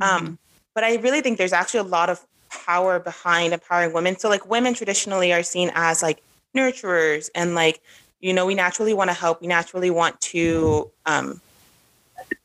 [0.00, 0.38] Um,
[0.74, 4.18] but I really think there's actually a lot of power behind empowering women.
[4.18, 6.22] So like women traditionally are seen as like
[6.56, 7.80] nurturers and like
[8.20, 9.40] you know we naturally want to help.
[9.40, 11.40] We naturally want to um,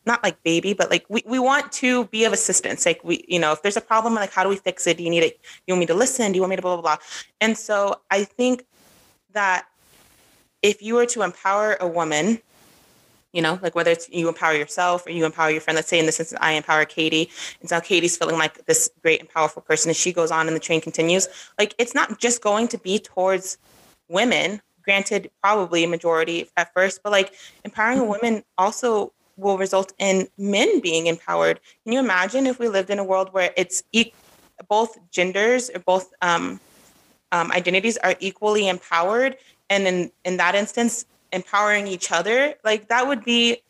[0.05, 2.85] not like baby, but like we, we want to be of assistance.
[2.85, 4.97] Like we, you know, if there's a problem, like how do we fix it?
[4.97, 5.39] Do you need it?
[5.65, 6.31] You want me to listen?
[6.31, 6.97] Do you want me to blah blah blah?
[7.41, 8.65] And so I think
[9.31, 9.65] that
[10.61, 12.39] if you were to empower a woman,
[13.33, 15.75] you know, like whether it's you empower yourself or you empower your friend.
[15.75, 19.19] Let's say in this instance, I empower Katie, and so Katie's feeling like this great
[19.19, 21.27] and powerful person, and she goes on and the train continues.
[21.59, 23.57] Like it's not just going to be towards
[24.07, 24.61] women.
[24.83, 30.27] Granted, probably a majority at first, but like empowering a woman also will result in
[30.37, 31.59] men being empowered.
[31.83, 34.11] Can you imagine if we lived in a world where it's e-
[34.69, 36.59] both genders or both um,
[37.31, 39.37] um, identities are equally empowered,
[39.69, 42.55] and in in that instance, empowering each other?
[42.63, 43.61] Like that would be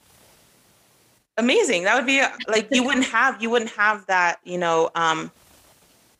[1.37, 1.83] amazing.
[1.83, 5.31] That would be like you wouldn't have you wouldn't have that you know um,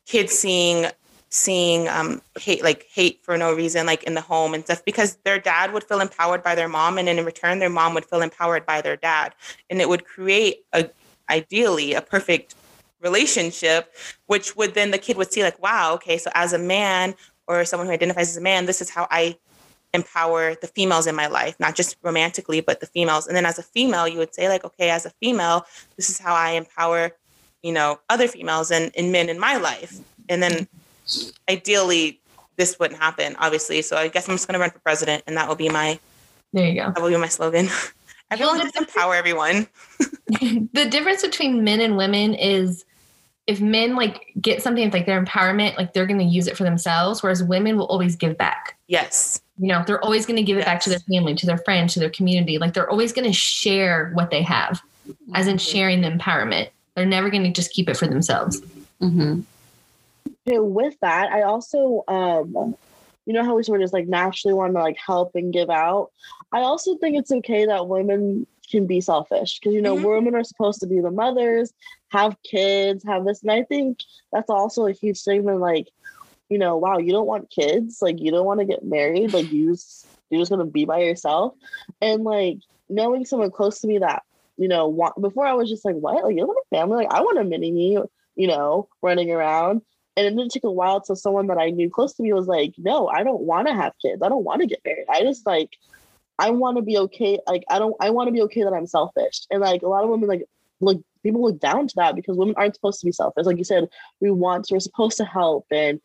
[0.05, 0.87] kids seeing
[1.29, 5.15] seeing um, hate like hate for no reason like in the home and stuff because
[5.23, 8.21] their dad would feel empowered by their mom and in return their mom would feel
[8.21, 9.33] empowered by their dad
[9.67, 10.87] and it would create a
[11.31, 12.53] ideally a perfect
[13.01, 13.91] relationship
[14.27, 17.15] which would then the kid would see like wow okay so as a man
[17.47, 19.35] or someone who identifies as a man this is how i
[19.93, 23.27] empower the females in my life not just romantically but the females.
[23.27, 25.65] And then as a female you would say like okay as a female
[25.97, 27.11] this is how i empower
[27.61, 29.99] you know other females and, and men in my life.
[30.29, 30.67] And then
[31.49, 32.19] ideally
[32.57, 33.81] this wouldn't happen obviously.
[33.81, 35.99] So i guess i'm just going to run for president and that will be my
[36.53, 36.91] There you go.
[36.91, 37.67] that will be my slogan.
[38.31, 39.67] Everyone Well, just empower everyone.
[40.73, 42.83] The difference between men and women is
[43.45, 46.63] if men like get something like their empowerment, like they're going to use it for
[46.63, 48.75] themselves, whereas women will always give back.
[48.87, 51.59] yes You know, they're always going to give it back to their family, to their
[51.59, 52.57] friends, to their community.
[52.57, 54.81] Like they're always going to share what they have,
[55.35, 56.69] as in sharing the empowerment.
[56.95, 58.61] They're never going to just keep it for themselves.
[59.01, 59.41] Mm-hmm.
[60.47, 62.75] Okay, with that, I also um
[63.25, 65.69] you know how we sort of just like naturally want to like help and give
[65.69, 66.11] out.
[66.51, 70.03] I also think it's okay that women can be selfish because you know Mhm.
[70.03, 71.73] women are supposed to be the mothers,
[72.09, 73.99] have kids, have this, and I think
[74.31, 75.59] that's also a huge statement.
[75.59, 75.87] Like,
[76.49, 79.51] you know, wow, you don't want kids, like you don't want to get married, like
[79.51, 81.53] you just, you're just gonna be by yourself,
[82.01, 82.57] and like
[82.89, 84.23] knowing someone close to me that
[84.57, 87.13] you know want before I was just like, what, like you have a family, like
[87.13, 87.97] I want a mini me,
[88.35, 89.81] you know, running around.
[90.15, 92.45] And it didn't take a while till someone that I knew close to me was
[92.45, 94.21] like, no, I don't want to have kids.
[94.21, 95.07] I don't want to get married.
[95.09, 95.71] I just like,
[96.37, 97.39] I want to be okay.
[97.47, 99.41] Like, I don't, I want to be okay that I'm selfish.
[99.49, 100.43] And like a lot of women, like,
[100.81, 103.45] look, people look down to that because women aren't supposed to be selfish.
[103.45, 103.87] Like you said,
[104.19, 105.99] we want to, we're supposed to help and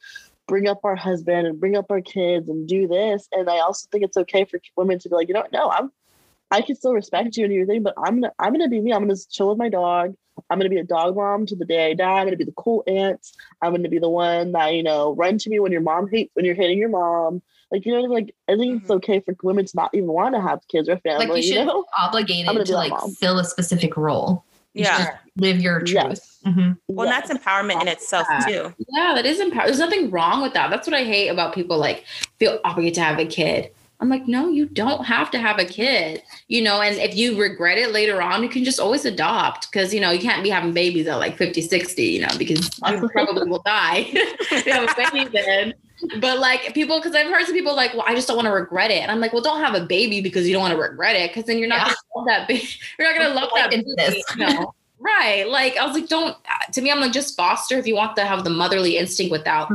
[0.48, 3.28] bring up our husband and bring up our kids and do this.
[3.30, 5.92] And I also think it's okay for women to be like, you know, no, I'm,
[6.50, 8.92] I can still respect you and your thing, but I'm gonna, I'm gonna be me.
[8.92, 10.14] I'm gonna chill with my dog.
[10.48, 12.20] I'm gonna be a dog mom to the day I die.
[12.20, 13.20] I'm gonna be the cool aunt.
[13.60, 16.30] I'm gonna be the one that you know run to me when your mom hate
[16.34, 17.42] when you're hating your mom.
[17.70, 18.92] Like you know, like I think it's mm-hmm.
[18.92, 21.26] okay for women to not even want to have kids or family.
[21.26, 23.10] Like you should know, obligated be like mom.
[23.12, 24.44] fill a specific role.
[24.78, 25.92] You should yeah just live your truth.
[25.92, 26.38] Yes.
[26.46, 26.78] Mhm.
[26.88, 27.28] well Yes.
[27.28, 29.66] that's empowerment in itself too Yeah, that is empower.
[29.66, 30.70] There's nothing wrong with that.
[30.70, 32.04] That's what I hate about people like
[32.38, 33.70] feel obligated to have a kid.
[34.00, 37.36] I'm like, no, you don't have to have a kid, you know, and if you
[37.40, 40.50] regret it later on, you can just always adopt because, you know, you can't be
[40.50, 44.06] having babies at like 50, 60, you know, because you probably will die.
[44.12, 45.74] you have a baby then.
[46.20, 48.52] But like people, because I've heard some people like, well, I just don't want to
[48.52, 49.02] regret it.
[49.02, 51.30] And I'm like, well, don't have a baby because you don't want to regret it
[51.30, 51.84] because then you're not Yeah.
[51.84, 52.68] going to love that baby.
[52.98, 54.24] You're not going to love that baby.
[54.36, 54.74] No.
[55.00, 55.48] Right.
[55.48, 56.36] Like I was like, don't
[56.72, 59.70] to me, I'm like just foster if you want to have the motherly instinct without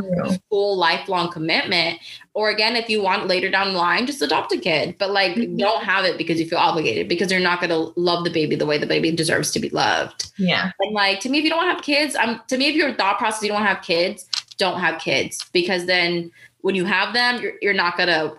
[0.50, 2.00] full lifelong commitment.
[2.34, 4.96] Or again, if you want later down the line, just adopt a kid.
[4.98, 5.58] But like Mhm.
[5.58, 8.66] don't have it because you feel obligated because you're not gonna love the baby the
[8.66, 10.30] way the baby deserves to be loved.
[10.38, 10.72] Yeah.
[10.82, 13.18] And like to me, if you don't have kids, um to me, if your thought
[13.18, 14.26] process you don't have kids,
[14.58, 15.46] don't have kids.
[15.54, 18.34] Because then when you have them, you're you're not gonna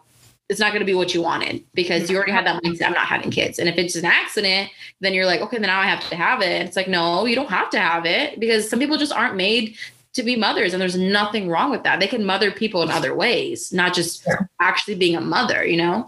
[0.49, 2.87] it's not going to be what you wanted because you already had that mindset.
[2.87, 3.59] I'm not having kids.
[3.59, 6.43] And if it's an accident, then you're like, okay, then now I have to have
[6.43, 6.67] it.
[6.67, 9.77] It's like, no, you don't have to have it because some people just aren't made
[10.13, 10.75] to be mothers.
[10.75, 11.99] And there's nothing wrong with that.
[11.99, 14.49] They can mother people in other ways, not just Sure.
[14.61, 16.07] actually being a mother, you know?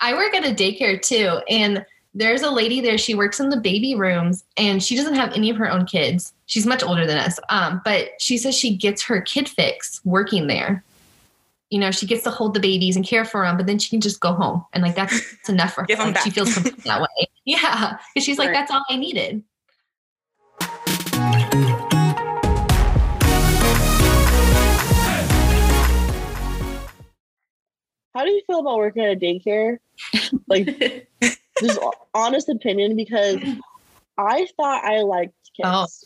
[0.00, 1.84] I work at a daycare too, and
[2.14, 2.98] there's a lady there.
[2.98, 6.32] She works in the baby rooms, and she doesn't have any of her own kids.
[6.52, 10.48] She's much older than us, um, but she says she gets her kid fix working
[10.48, 10.84] there.
[11.70, 13.88] You know, she gets to hold the babies and care for them, but then she
[13.88, 15.86] can just go home, and like that's, that's enough for her.
[15.86, 17.06] Give 'em Like, She feels complete that way.
[17.46, 18.52] Yeah, because she's like, Right.
[18.52, 19.42] that's all I needed.
[28.14, 29.78] How do you feel about working at a daycare?
[30.48, 31.08] Like,
[31.62, 31.78] just
[32.12, 33.38] honest opinion, because
[34.18, 36.04] I thought I liked kids.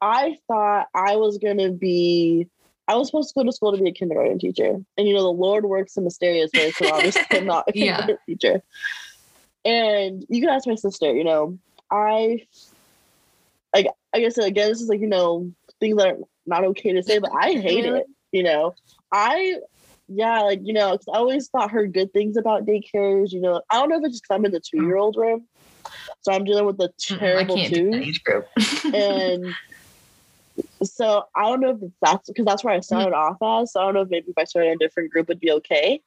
[0.00, 2.48] I thought I was gonna be.
[2.88, 5.22] I was supposed to go to school to be a kindergarten teacher, and you know
[5.22, 6.76] the Lord works in mysterious ways.
[6.76, 7.96] So obviously, I'm not a Yeah.
[7.96, 8.62] kindergarten teacher.
[9.64, 11.12] And you can ask my sister.
[11.14, 11.58] You know,
[11.90, 12.46] I
[13.74, 13.86] like.
[14.14, 17.18] I guess again, this is like you know things that are not okay to say,
[17.18, 18.06] but I hate it.
[18.32, 18.74] You know,
[19.12, 19.56] I
[20.08, 23.32] yeah, like you know, 'cause I always thought heard good things about daycares.
[23.32, 25.16] You know, I don't know if it's just 'cause I'm in the two year old
[25.16, 25.48] room,
[26.22, 28.46] so I'm dealing with I terrible can't do that twos, age group.
[28.94, 29.54] and
[30.82, 33.72] so I don't know if that's because that's where I started off as.
[33.72, 36.00] So I don't know if maybe if I started a different group it'd be okay.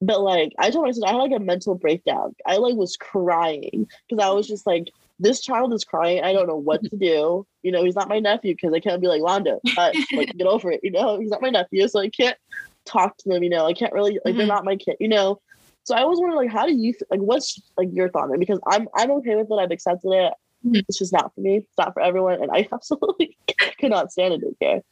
[0.00, 2.34] But like I told myself, I had like a mental breakdown.
[2.46, 4.90] I like was crying because I was just like,
[5.20, 6.22] this child is crying.
[6.22, 7.46] I don't know what to do.
[7.62, 9.60] You know, he's not my nephew because I can't be like Londo.
[9.76, 10.80] But like, get over it.
[10.82, 12.36] You know, he's not my nephew, so I can't
[12.84, 13.42] talk to them.
[13.42, 14.48] You know, I can't really like they're Mhm.
[14.48, 14.96] not my kid.
[15.00, 15.40] You know,
[15.84, 18.40] so I was wondering like, how do you like what's like your thought on it?
[18.40, 19.54] Because I'm I'm okay with it.
[19.54, 20.32] I've accepted it.
[20.66, 20.82] Mhm.
[20.88, 21.58] It's just not for me.
[21.58, 23.36] It's not for everyone, and I absolutely
[23.78, 24.40] cannot stand it.
[24.60, 24.82] daycare.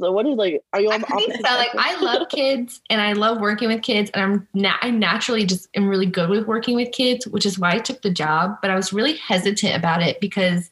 [0.00, 0.62] So what is like?
[0.72, 1.42] Are you I on the think so.
[1.42, 1.70] Like?
[1.74, 5.68] I love kids and I love working with kids, and I'm na- I naturally just
[5.74, 8.58] am really good with working with kids, which is why I took the job.
[8.62, 10.70] But I was really hesitant about it because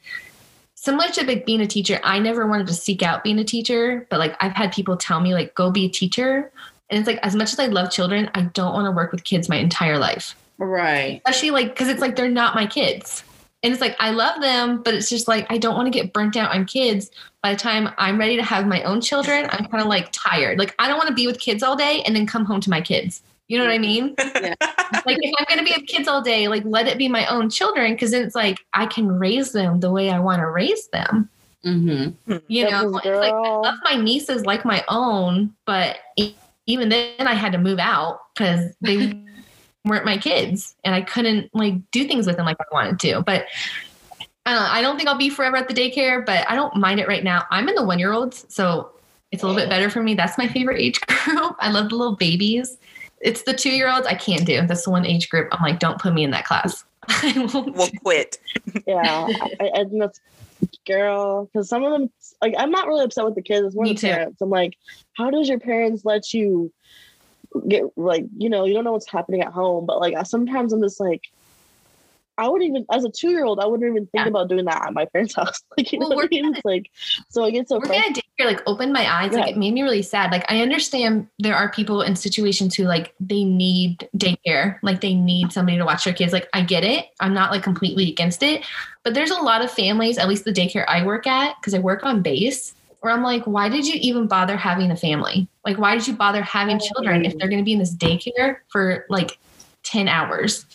[0.74, 4.06] similar to like being a teacher, I never wanted to seek out being a teacher,
[4.10, 6.52] but like I've had people tell me like go be a teacher,
[6.90, 9.24] and it's like as much as I love children, I don't want to work with
[9.24, 11.20] kids my entire life, Right.
[11.24, 13.22] especially like because it's like they're not my kids.
[13.62, 16.12] And it's like I love them, but it's just like I don't want to get
[16.12, 17.10] burnt out on kids.
[17.42, 20.58] By the time I'm ready to have my own children, I'm kind of like tired.
[20.58, 22.70] Like I don't want to be with kids all day and then come home to
[22.70, 23.22] my kids.
[23.48, 24.14] You know what I mean?
[25.04, 27.26] Like if I'm going to be with kids all day, like let it be my
[27.26, 30.46] own children because then it's like I can raise them the way I want to
[30.48, 31.28] raise them.
[31.64, 32.32] Mm-hmm.
[32.32, 36.34] You Yeah, know, 'cause it's like I love my nieces like my own, but e-
[36.66, 39.22] even then I had to move out because they
[39.84, 43.22] weren't my kids and I couldn't like do things with them like I wanted to.
[43.22, 43.46] But
[44.46, 47.08] uh, I don't think I'll be forever at the daycare, but I don't mind it
[47.08, 47.44] right now.
[47.50, 48.90] I'm in the one year olds, so
[49.32, 50.14] it's a little bit better for me.
[50.14, 51.56] That's my favorite age group.
[51.58, 52.76] I love the little babies.
[53.20, 54.66] It's the two year olds I can't do.
[54.66, 55.48] That's the one age group.
[55.52, 56.84] I'm like, don't put me in that class.
[57.08, 58.38] I won't We'll quit.
[58.86, 59.28] yeah,
[59.60, 60.20] I, I think that's
[60.86, 61.46] girl.
[61.46, 62.10] Because some of them,
[62.42, 63.66] like, I'm not really upset with the kids.
[63.66, 64.08] It's more Me the too.
[64.08, 64.40] parents.
[64.40, 64.76] I'm like,
[65.14, 66.72] how does your parents let you
[67.68, 70.72] get like, you know, you don't know what's happening at home, but like, I, sometimes
[70.72, 71.22] I'm just like.
[72.38, 74.28] I wouldn't even, as a two year old, I wouldn't even think Yeah.
[74.28, 75.62] about doing that at my parents' house.
[75.76, 76.54] Like, you Well, know what I mean?
[76.54, 76.90] It's like,
[77.28, 78.18] so I get so working frustrated.
[78.18, 80.30] at daycare like opened my eyes like it made me really sad.
[80.30, 84.78] Like i understand there are people in situations who like they need daycare.
[84.82, 86.32] Like they need somebody to watch their kids.
[86.32, 87.06] Like i get it.
[87.20, 88.64] I'm not like completely against it.
[89.02, 91.78] But there's a lot of families at least the daycare i work at because i
[91.78, 95.48] work on base where i'm like why did you even bother having a family?
[95.64, 97.94] Like why did you bother having oh, children if they're going to be in this
[97.94, 99.38] daycare for like
[99.84, 100.66] 10 hours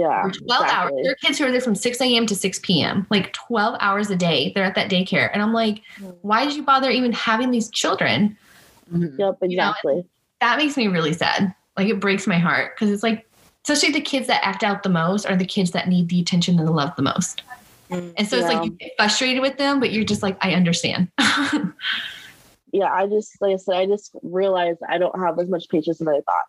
[0.00, 0.22] Yeah.
[0.22, 0.68] for 12 hours.
[0.68, 1.02] exactly.
[1.02, 2.26] There are kids who are there from 6 a.m.
[2.26, 4.52] to 6 p.m., like 12 hours a day.
[4.54, 5.30] They're at that daycare.
[5.32, 5.82] And I'm like,
[6.22, 8.36] why did you bother even having these children?
[8.90, 9.20] Mm-hmm.
[9.20, 10.04] Yep, You know, exactly.
[10.40, 11.54] That makes me really sad.
[11.76, 13.28] Like, it breaks my heart because it's like,
[13.64, 16.58] especially the kids that act out the most are the kids that need the attention
[16.58, 17.42] and the love the most.
[17.90, 18.14] Mm.
[18.16, 21.08] And so it's like you get frustrated with them, but you're just like, I understand.
[22.72, 26.00] yeah, I just like I said, I just realized I don't have as much patience
[26.00, 26.44] as I thought.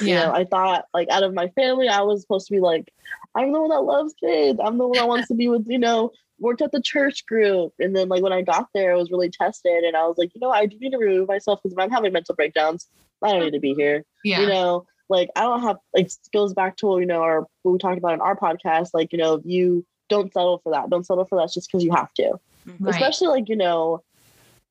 [0.00, 2.92] You know, I thought like out of my family, I was supposed to be like,
[3.34, 4.58] I'm the one that loves kids.
[4.62, 7.72] I'm the one that wants to be with, you know, worked at the church group.
[7.78, 10.34] And then like when I got there, I was really tested and I was like,
[10.34, 12.88] you know, I do need to remove myself because if I'm having mental breakdowns,
[13.22, 14.04] I don't need to be here.
[14.24, 14.40] yeah.
[14.40, 17.78] You know, like I don't have like goes back to you know our what we
[17.78, 20.90] talked about in our podcast, like, you know, you don't settle for that.
[20.90, 22.38] Don't settle for that just because you have to
[22.80, 22.94] right.
[22.94, 24.02] especially like you know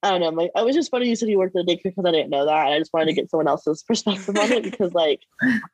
[0.06, 1.84] i don't know like it was just funny you said you worked at a daycare
[1.84, 4.52] because i didn't know that and i just wanted to get someone else's perspective on
[4.52, 5.22] it because like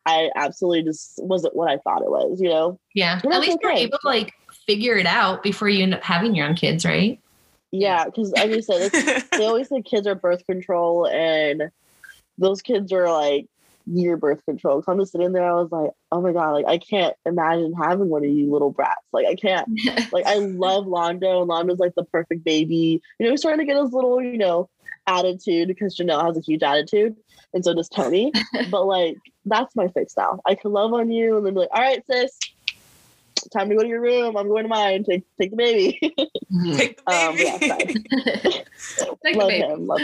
[0.05, 3.21] i absolutely just wasn't what i thought it was you know yeah.
[3.23, 4.33] Well, At that's least you're able to like
[4.65, 7.19] figure it out before you end up having your own kids, right?
[7.71, 11.71] yeah because like you said it's, they always say kids are birth control and
[12.37, 13.47] those kids are like
[13.91, 16.65] year birth control so i'm just sitting there i was like oh my god like
[16.65, 19.67] i can't imagine having one of you little brats like i can't
[20.11, 23.01] Like I love Londo, and Londo's like the perfect baby.
[23.19, 24.69] You know, he's trying to get his little, you know,
[25.07, 27.15] attitude because Janelle has a huge attitude,
[27.53, 28.31] and so does Tony.
[28.69, 30.39] but like, that's my fix now.
[30.45, 32.37] I can love on you, and then be like, "All right, sis,
[33.53, 34.35] time to go to your room.
[34.35, 35.03] I'm going to mine.
[35.03, 35.99] Take take the baby."
[36.75, 38.05] Take the um, yeah, baby.
[38.77, 39.15] sorry.
[39.23, 39.67] Take the love baby.
[39.67, 39.87] him.
[39.87, 40.01] Love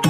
[0.00, 0.09] him.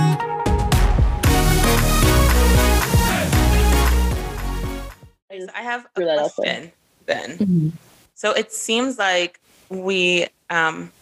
[5.31, 6.55] Okay, so I have a Threw that out there.
[6.55, 6.73] question
[7.07, 7.38] then.
[7.38, 7.69] Mm-hmm.
[8.14, 10.93] So it seems like we, um,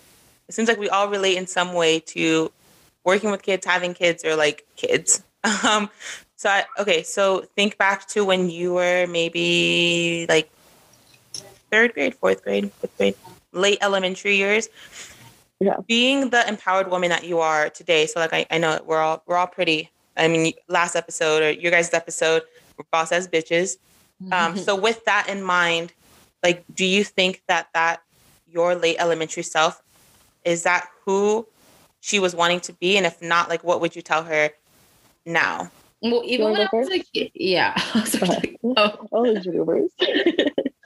[0.49, 2.53] it seems like we all relate in some way to
[3.05, 5.23] working with kids, having kids, or like kids.
[5.65, 5.89] Um,
[6.37, 10.51] so I, okay, so think back to when you were maybe like
[11.71, 13.15] third grade, fourth grade, fifth grade,
[13.53, 14.69] late elementary years.
[15.61, 15.77] Yeah.
[15.87, 18.07] Being the empowered woman that you are today.
[18.07, 19.91] So like I, I know we're all we're all pretty.
[20.17, 22.43] I mean, last episode or your guys' episode,
[22.77, 23.77] we're boss as bitches.
[24.33, 25.93] Um, so with that in mind,
[26.43, 28.03] like, do you think that that
[28.51, 29.83] your late elementary self
[30.45, 31.47] is that who
[32.01, 32.97] she was wanting to be?
[32.97, 34.51] And if not, like what would you tell her
[35.27, 35.71] now?
[36.01, 37.77] Well, even when I go was a kid, yeah.
[38.05, 38.59] Sorry.
[38.63, 39.91] Go Oh, Oh, the Juniors.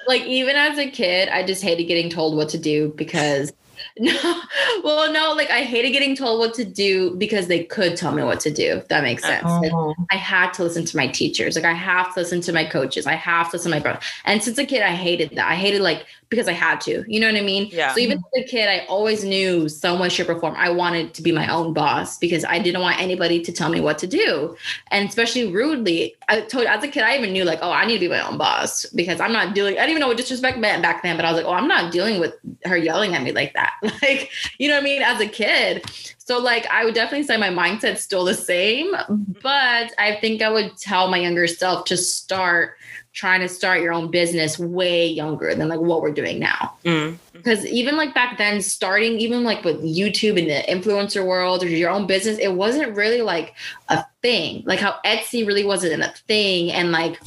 [0.08, 3.52] like even as a kid, I just hated getting told what to do because
[3.98, 4.40] no,
[4.82, 8.22] well, no, like I hated getting told what to do because they could tell me
[8.22, 8.78] what to do.
[8.78, 9.44] If that makes sense.
[9.46, 9.94] Oh.
[10.10, 11.56] I had to listen to my teachers.
[11.56, 13.06] Like I have to listen to my coaches.
[13.06, 14.00] I have to listen to my brother.
[14.24, 15.50] And since a kid, I hated that.
[15.50, 17.04] I hated like because I had to.
[17.06, 17.68] You know what I mean?
[17.70, 17.92] Yeah.
[17.92, 20.54] So even as a kid, I always knew some way, shape, or form.
[20.56, 23.80] I wanted to be my own boss because I didn't want anybody to tell me
[23.80, 24.56] what to do.
[24.90, 27.94] And especially rudely, I told as a kid, I even knew like, oh, I need
[27.94, 29.74] to be my own boss because I'm not dealing.
[29.74, 31.68] I didn't even know what disrespect meant back then, but I was like, oh, I'm
[31.68, 33.74] not dealing with her yelling at me like that.
[34.02, 35.02] Like, you know what I mean?
[35.02, 35.84] As a kid.
[36.18, 39.32] So like I would definitely say my mindset's still the same, mm-hmm.
[39.42, 42.76] but I think I would tell my younger self to start
[43.12, 46.74] trying to start your own business way younger than like what we're doing now.
[46.84, 47.18] Mm.
[47.32, 51.68] Because even like back then, starting even like with YouTube and the influencer world or
[51.68, 53.54] your own business, it wasn't really like
[53.88, 54.62] a thing.
[54.64, 57.20] Like how Etsy really wasn't a thing, and like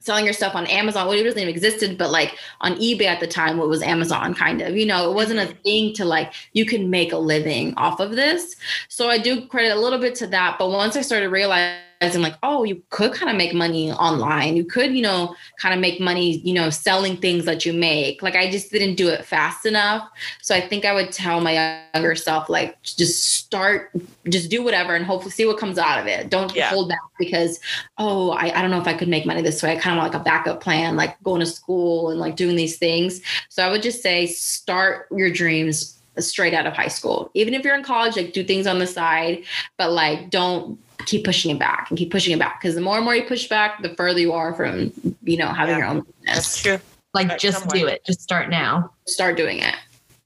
[0.00, 3.20] selling your stuff on Amazon, well, it wasn't even existed, but like on eBay at
[3.20, 6.34] the time, what was Amazon kind of, you know, it wasn't a thing to like
[6.52, 8.56] you can make a living off of this.
[8.88, 10.56] So I do credit a little bit to that.
[10.58, 14.56] But once I started realizing like, oh, you could kind of make money online.
[14.56, 18.22] You could, you know, kind of make money, you know, selling things that you make.
[18.22, 20.08] Like I just didn't do it fast enough.
[20.42, 23.90] So I think I would tell my younger self, like, just start,
[24.28, 26.30] just do whatever and hopefully see what comes out of it.
[26.30, 26.68] Don't Yeah.
[26.68, 27.60] hold back because,
[27.98, 29.72] oh, I, I don't know if I could make money this way.
[29.72, 32.56] I kind of want like a backup plan, like going to school and like doing
[32.56, 33.20] these things.
[33.48, 37.30] So I would just say start your dreams straight out of high school.
[37.34, 39.42] Even if you're in college, like do things on the side,
[39.78, 42.96] but like don't keep pushing it back and keep pushing it back because the more
[42.96, 44.92] and more you push back, the further you are from,
[45.22, 45.78] you know, having Yeah.
[45.78, 46.62] your own That's business.
[46.62, 46.78] true.
[47.12, 47.80] Like Start just somewhere.
[47.80, 48.04] do it.
[48.04, 48.90] Just start now.
[49.06, 49.74] Start doing it.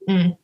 [0.08, 0.36] And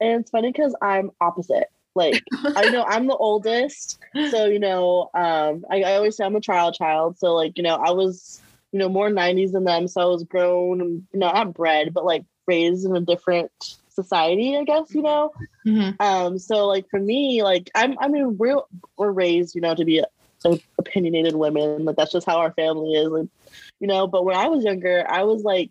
[0.00, 1.68] it's funny because I'm opposite.
[1.94, 2.24] Like
[2.56, 3.98] I know I'm the oldest,
[4.30, 7.18] so you know, um, I, I always say I'm a trial child.
[7.18, 8.40] So like you know, I was
[8.72, 11.92] you know more '90s than them, so I was grown, and you know, not bred,
[11.92, 15.32] but like raised in a different society, I guess you know.
[15.66, 16.00] Mhm.
[16.00, 18.60] Um, so like for me, like I'm, I mean, we're
[18.96, 20.02] we're raised, you know, to be
[20.38, 21.84] so opinionated women.
[21.84, 23.28] Like that's just how our family is, like
[23.80, 24.06] you know.
[24.06, 25.70] But when I was younger, I was like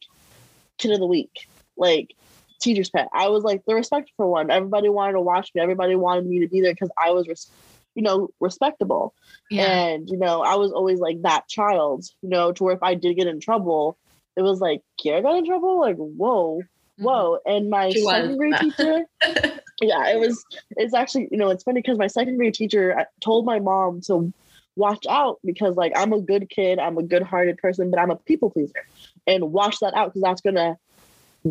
[0.77, 1.47] kid of the week,
[1.77, 2.15] like
[2.59, 3.07] teacher's pet.
[3.13, 4.49] I was like the respectful one.
[4.51, 5.61] Everybody wanted to watch me.
[5.61, 7.49] Everybody wanted me to be there because I was, res-
[7.95, 9.13] you know, respectable.
[9.49, 9.63] Yeah.
[9.63, 12.93] And you know, I was always like that child, you know, to where if I
[12.95, 13.97] did get in trouble,
[14.37, 16.61] it was like, Kiara got in trouble, like whoa,
[17.01, 17.39] whoa.
[17.45, 19.05] And my She second grade teacher,
[19.81, 20.45] yeah, it was.
[20.77, 24.01] It's actually, you know, it's funny because my second grade teacher uh, told my mom
[24.07, 24.33] to
[24.75, 28.15] watch out because like I'm a good kid, I'm a good-hearted person, but I'm a
[28.15, 28.87] people pleaser,
[29.27, 30.77] and watch that out because that's gonna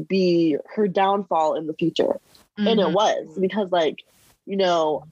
[0.08, 2.20] be her downfall in the future
[2.66, 2.92] and it Mhm.
[2.92, 4.04] was because like
[4.46, 5.04] you know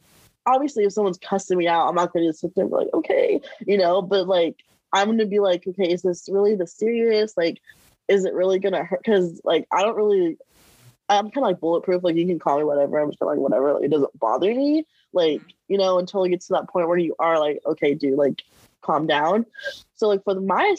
[0.46, 2.76] obviously if someone's cussing me out i'm not going to just sit there and be
[2.76, 4.56] like okay you know but like
[4.92, 7.58] i'm going to be like okay is this really the serious like
[8.08, 10.36] is it really to hurt because like i don't really
[11.08, 13.74] i'm kind of like bulletproof like you can call me whatever i'm just like whatever
[13.74, 16.98] like, it doesn't bother me like you know until you get to that point where
[16.98, 18.42] you are like okay dude like
[18.82, 19.44] calm down
[19.94, 20.74] so like for my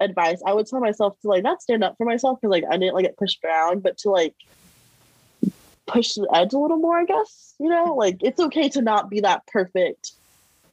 [0.00, 2.76] advice i would tell myself to like not stand up for myself because like i
[2.76, 4.34] didn't like get pushed around but to like
[5.90, 7.54] push the edge a little more, I guess.
[7.58, 10.12] You know, like it's okay to not be that perfect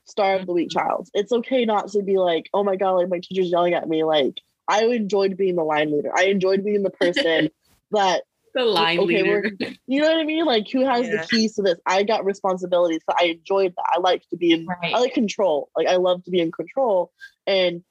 [0.05, 1.09] star of the week child.
[1.13, 4.03] It's okay not to be like, oh my god, like my teacher's yelling at me.
[4.03, 6.11] Like I enjoyed being the line leader.
[6.15, 7.49] I enjoyed being the person
[7.91, 9.57] that The line okay, leader.
[9.59, 10.45] we're you know what I mean?
[10.45, 11.21] Like who has Yeah.
[11.21, 11.79] the keys to this?
[11.85, 13.01] I got responsibilities.
[13.09, 13.85] So I enjoyed that.
[13.95, 14.93] I like to be in Right.
[14.93, 15.69] I like control.
[15.75, 17.11] Like I love to be in control.
[17.45, 17.83] And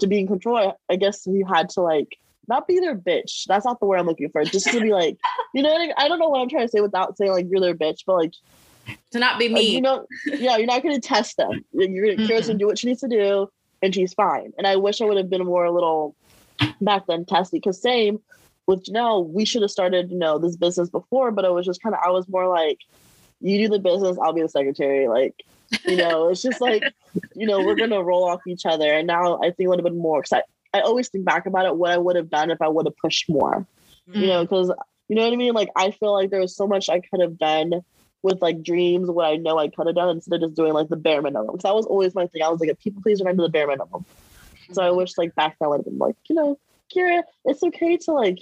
[0.00, 2.16] to be in control, I, I guess we had to like
[2.48, 3.44] not be their bitch.
[3.46, 4.44] That's not the word I'm looking for.
[4.44, 5.16] Just to be like,
[5.54, 5.94] you know what I mean?
[5.96, 8.16] I don't know what I'm trying to say without saying like you're their bitch, but
[8.16, 8.32] like,
[9.12, 9.74] to not be like me.
[9.76, 11.64] you know, yeah, you're not gonna test them.
[11.72, 13.48] You're gonna Kira's gonna do what she needs to do
[13.80, 14.52] and she's fine.
[14.58, 16.16] And I wish I would have been more a little
[16.80, 17.60] back then testy.
[17.60, 18.20] Cause same
[18.66, 21.82] with Janelle, we should have started, you know, this business before, but it was just
[21.82, 22.78] kind of I was more like,
[23.40, 25.08] you do the business, I'll be the secretary.
[25.08, 25.44] Like,
[25.86, 26.82] you know, it's just like,
[27.34, 28.92] you know, we're gonna roll off each other.
[28.92, 30.46] And now I think it would have been more excited.
[30.72, 32.96] I always think back about it, what I would have done if I would have
[32.96, 33.66] pushed more.
[34.10, 34.20] Mm.
[34.20, 34.72] You know, because
[35.08, 35.54] you know what I mean?
[35.54, 37.82] Like I feel like there was so much I could have done
[38.22, 40.88] with like dreams, what I know I could have done instead of just doing like
[40.88, 41.46] the bare minimum.
[41.48, 42.42] Because that was always my thing.
[42.42, 44.06] I was like a people pleaser and I did the bare minimum.
[44.72, 46.58] So I wish like back then I would have been like, you know,
[46.94, 48.38] Kira, it's okay to like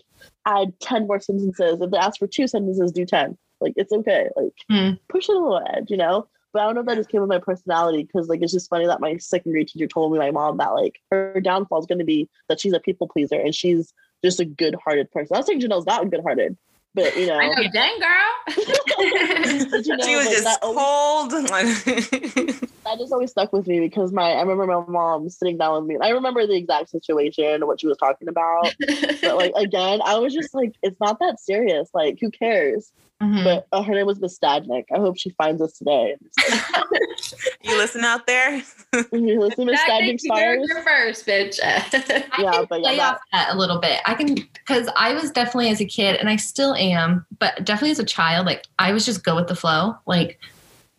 [0.47, 1.81] add 10 more sentences.
[1.81, 3.37] If they ask for two sentences, do 10.
[3.61, 4.29] Like it's okay.
[4.37, 4.95] Like Hmm.
[5.09, 6.27] push it a little edge, you know?
[6.53, 8.69] But I don't know if that just came with my personality because like it's just
[8.69, 11.87] funny that my second grade teacher told me my mom that like her downfall is
[11.87, 15.35] gonna be that she's a people pleaser and she's just a good hearted person.
[15.35, 16.57] I was saying Janelle's not good hearted.
[16.95, 18.33] But you know, I know, dang girl.
[18.47, 21.31] but, you know, she was just that always- cold.
[22.85, 25.89] that just always stuck with me because my I remember my mom sitting down with
[25.89, 25.95] me.
[25.95, 28.75] And I remember the exact situation and what she was talking about.
[29.23, 31.89] But like again, I was just like, it's not that serious.
[31.95, 32.93] Like, who cares?
[33.23, 33.45] Mhm.
[33.45, 34.87] But uh, her name was Miss Stadnick.
[34.93, 36.17] I hope she finds us today.
[37.63, 38.57] you listen out there.
[39.13, 40.67] you listen, Miss That Stadnick you heard Spires.
[40.73, 41.61] here first, bitch.
[41.63, 44.01] I Yeah, can but yeah, play that- off that a little bit.
[44.07, 47.93] I can because I was definitely as a kid, and I still am, but definitely
[47.93, 50.39] as a child, like I was just go with the flow, like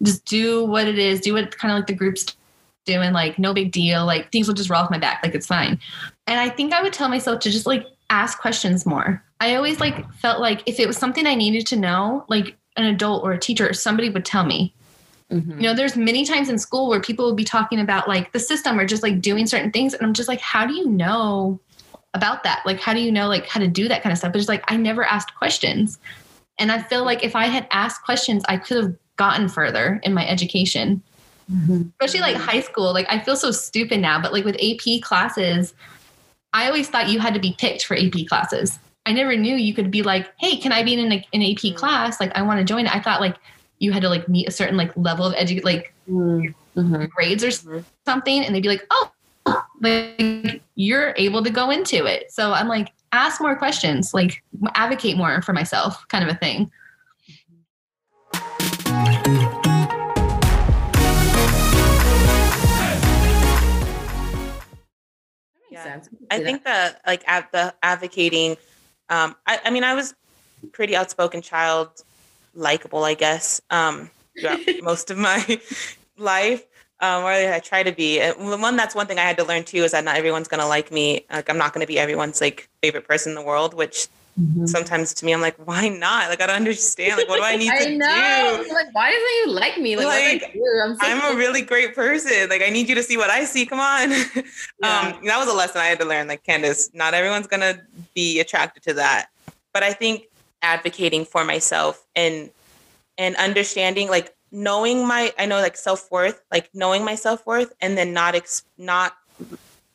[0.02, 2.26] just do what it is, do what kind of like the group's
[2.86, 5.48] doing, like no big deal, like things will just roll off my back, like it's
[5.48, 5.80] fine.
[6.28, 9.24] And I think I would tell myself to just like ask questions more.
[9.40, 12.86] I always like felt like if it was something I needed to know, like an
[12.86, 14.74] adult or a teacher or somebody would tell me.
[15.32, 15.56] Mhm.
[15.56, 18.40] You know, there's many times in school where people would be talking about like the
[18.40, 19.94] system or just like doing certain things.
[19.94, 21.60] And I'm just like, how do you know
[22.14, 22.62] about that?
[22.66, 24.32] Like, how do you know like how to do that kind of stuff?
[24.32, 25.98] But it's like, I never asked questions.
[26.60, 30.14] And I feel like if I had asked questions, I could have gotten further in
[30.14, 31.02] my education,
[31.50, 32.94] especially like high school.
[32.94, 35.74] Like, I feel so stupid now, but like with AP classes,
[36.54, 38.80] I always thought you had to be picked for AP classes.
[39.06, 41.76] I never knew you could be like, hey, can I be in an, an AP
[41.76, 42.20] class?
[42.20, 42.88] Like, I want to join.
[42.88, 43.36] I thought like
[43.80, 47.10] you had to like meet a certain like level of edu like Mhm.
[47.10, 47.66] grades or s-
[48.06, 49.12] something, and they'd be like, oh,
[49.82, 52.32] like you're able to go into it.
[52.32, 54.42] So I'm like, ask more questions, like
[54.76, 56.72] advocate more for myself, kind of a thing.
[65.84, 66.10] Sense.
[66.32, 68.58] I think that like at the advocating,
[69.10, 70.16] um, I, I mean, I was
[70.72, 71.90] pretty outspoken child,
[72.56, 74.10] likable, I guess, um,
[74.40, 75.60] throughout most of my
[76.18, 76.66] life.
[77.00, 78.22] Um, or I try to be.
[78.22, 80.48] And the one that's one thing I had to learn too is that not everyone's
[80.48, 81.26] gonna like me.
[81.30, 83.74] Like I'm not gonna be everyone's like favorite person in the world.
[83.74, 84.08] Which
[84.40, 84.68] Mhm.
[84.68, 86.30] sometimes to me, I'm like, why not?
[86.30, 87.18] Like I don't understand.
[87.18, 88.64] Like what do I need to know.
[88.64, 88.74] do?
[88.74, 89.96] Like, why doesn't you like me?
[89.96, 90.56] Like, I Like?
[90.84, 92.50] I'm, so I'm a really great person.
[92.50, 93.66] Like I need you to see what I see.
[93.66, 94.12] Come on.
[94.84, 96.28] um, that was a lesson I had to learn.
[96.28, 97.80] Like Candice, not everyone's gonna
[98.16, 99.28] be attracted to that.
[99.72, 100.24] But I think
[100.64, 102.50] advocating for myself and
[103.20, 107.72] and understanding, like knowing my, I know like self worth, like knowing my self worth,
[107.82, 109.14] and then not ex- not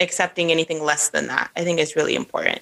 [0.00, 1.50] accepting anything less than that.
[1.56, 2.60] I think is really important.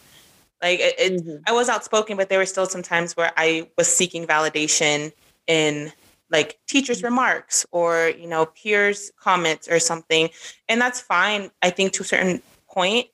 [0.66, 1.42] Like it, it Mhm.
[1.46, 5.12] I was outspoken, but there were still some times where I was seeking validation
[5.46, 5.92] in
[6.28, 10.28] like teachers' remarks or you know peers' comments or something,
[10.68, 11.50] and that's fine.
[11.62, 13.06] I think to a certain point,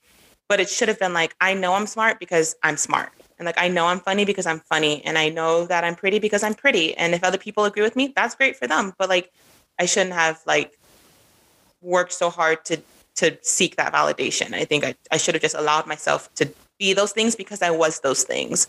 [0.48, 3.58] but it should have been like I know I'm smart because I'm smart, and like
[3.58, 6.54] I know I'm funny because I'm funny, and I know that I'm pretty because I'm
[6.54, 8.94] pretty, and if other people agree with me, that's great for them.
[8.98, 9.30] But like
[9.78, 10.78] I shouldn't have like
[11.82, 12.80] worked so hard to
[13.16, 14.54] to seek that validation.
[14.54, 16.48] I think I, I should have just allowed myself to
[16.82, 18.66] be those things because I was those things.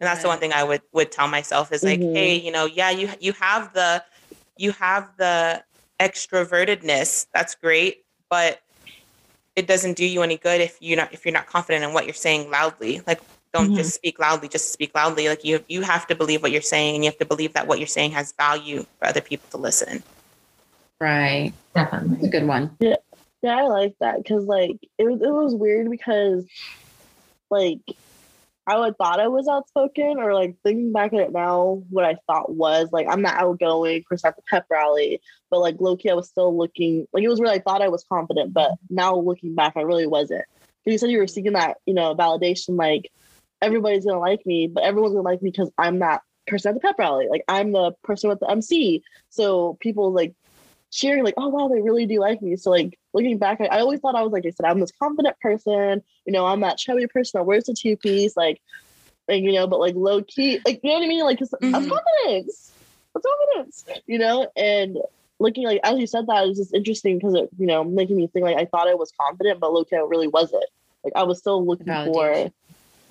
[0.00, 2.14] And that's the one thing I would would tell myself is like, Mhm.
[2.14, 4.02] hey, you know, yeah, you you have the
[4.56, 5.62] you have the
[6.00, 7.26] extrovertedness.
[7.34, 8.60] That's great, but
[9.56, 12.06] it doesn't do you any good if you're not if you're not confident in what
[12.06, 13.02] you're saying loudly.
[13.06, 13.20] Like
[13.52, 13.76] don't Mhm.
[13.76, 15.28] just speak loudly, just speak loudly.
[15.28, 17.66] Like you you have to believe what you're saying and you have to believe that
[17.66, 20.02] what you're saying has value for other people to listen.
[20.98, 21.52] right.
[21.74, 22.76] That's a good one.
[22.80, 22.96] Yeah,
[23.46, 26.46] I like that because like it was it was weird because
[27.50, 27.80] like
[28.66, 32.16] I would thought I was outspoken or like thinking back at it now, what I
[32.26, 35.20] thought was like I'm not outgoing for example pep rally,
[35.50, 37.88] but like low key I was still looking like it was where I thought I
[37.88, 40.44] was confident, but now looking back I really wasn't.
[40.84, 43.10] You said you were seeking that you know validation like
[43.62, 46.80] everybody's gonna like me, but everyone's gonna like me because I'm that person at the
[46.80, 47.28] pep rally.
[47.28, 50.34] Like I'm the person with the MC, so people like
[50.90, 52.56] cheering like, oh wow, they really do like me.
[52.56, 54.92] So like looking back, I, I always thought I was like I said, I'm this
[55.00, 56.02] confident person.
[56.26, 58.60] You know, I'm that chubby person that wears the two piece, like,
[59.28, 61.24] and you know, but like low key, like you know what I mean?
[61.24, 61.72] Like that's Mhm.
[61.72, 62.74] confidence.
[63.14, 63.84] That's confidence.
[64.06, 64.98] You know, and
[65.38, 68.16] looking like as you said that, it was just interesting because it, you know, making
[68.16, 70.64] me think like I thought I was confident, but low key I really wasn't.
[71.04, 72.50] Like I was still looking for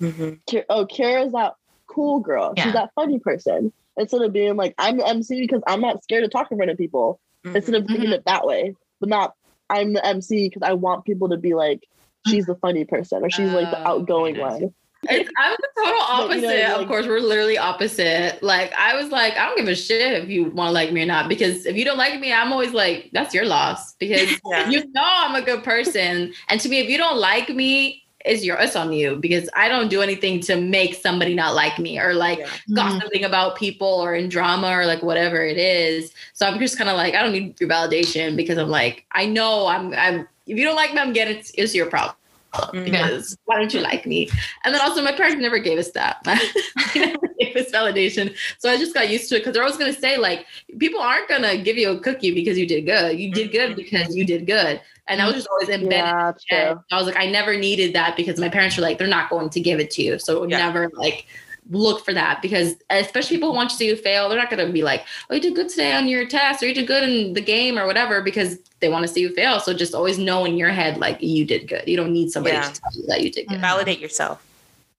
[0.00, 0.60] Mm-hmm.
[0.68, 1.54] Oh, Kara's that
[1.86, 2.54] cool girl.
[2.56, 2.64] Yeah.
[2.64, 3.72] She's that funny person.
[3.96, 6.70] Instead of being like, I'm the MC because I'm not scared to talk in front
[6.70, 7.20] of people.
[7.44, 9.34] Instead of thinking it that way, but not
[9.70, 11.86] I'm the MC because I want people to be like,
[12.26, 14.40] she's the funny person or she's like the Oh, outgoing okay.
[14.42, 14.74] one.
[15.08, 16.68] It's, I'm the total But, you know, opposite.
[16.68, 18.42] like- of course, we're literally opposite.
[18.42, 21.02] Like I was like, I don't give a shit if you want to like me
[21.02, 23.94] or not, because if you don't like me, I'm always like, that's your loss.
[23.94, 24.68] Because Yeah.
[24.68, 26.34] you know I'm a good person.
[26.48, 29.68] And to me, if you don't like me, it's your it's on you because I
[29.68, 32.48] don't do anything to make somebody not like me or like Yeah.
[32.74, 33.24] gossiping mm-hmm.
[33.24, 36.12] about people or in drama or like whatever it is.
[36.34, 39.26] So I'm just kind of like, I don't need your validation because I'm like, I
[39.26, 42.16] know I'm I'm if you don't like me, I'm getting it's, it's your problem.
[42.52, 42.84] Mm-hmm.
[42.84, 44.28] because why don't you like me?
[44.64, 46.22] And then also my parents never gave us that.
[46.94, 48.34] they never gave us validation.
[48.58, 50.46] So I just got used to it because they're always gonna say like
[50.78, 53.18] people aren't gonna give you a cookie because you did good.
[53.18, 54.80] You did good because you did good.
[55.06, 56.40] And I was just always embedded.
[56.50, 56.80] Yeah, And.
[56.92, 59.50] I was like, I never needed that because my parents were like, they're not going
[59.50, 60.18] to give it to you.
[60.18, 60.58] So Yeah.
[60.58, 61.26] never like
[61.68, 64.64] look for that because especially people who want to see you fail, they're not going
[64.66, 67.08] to be like, oh, you did good today on your test or you did good
[67.08, 69.60] in the game or whatever because they want to see you fail.
[69.60, 71.86] So just always know in your head, like you did good.
[71.86, 72.62] You don't need somebody Yeah.
[72.62, 73.60] to tell you that you did good.
[73.60, 74.44] Validate yourself.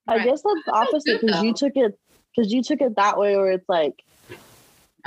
[0.07, 0.25] I Right.
[0.25, 1.97] guess that's the opposite because you took it
[2.35, 3.93] because you took it that way where it's like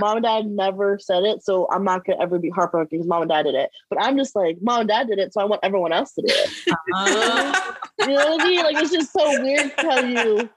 [0.00, 3.22] mom and dad never said it, so I'm not gonna ever be heartbroken because mom
[3.22, 3.70] and dad did it.
[3.90, 6.22] But I'm just like mom and dad did it, so I want everyone else to
[6.22, 6.50] do it.
[6.94, 7.72] Uh-huh.
[7.98, 8.62] You know what I mean?
[8.64, 10.48] Like it's just so weird to tell you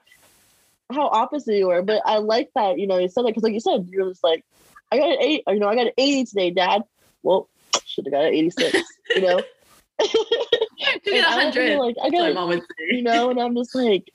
[0.92, 1.82] how opposite you were.
[1.82, 4.24] But I like that, you know, you said that because like you said, you're just
[4.24, 4.44] like,
[4.90, 6.82] I got an eight, or, you know, I got an 80 today, dad.
[7.22, 7.48] Well,
[7.84, 8.78] should have got an 86,
[9.14, 9.42] you know.
[11.04, 11.78] You And get I don't feel 100.
[11.78, 12.96] like I That's what got mom would say.
[12.96, 14.10] you know, and I'm just like,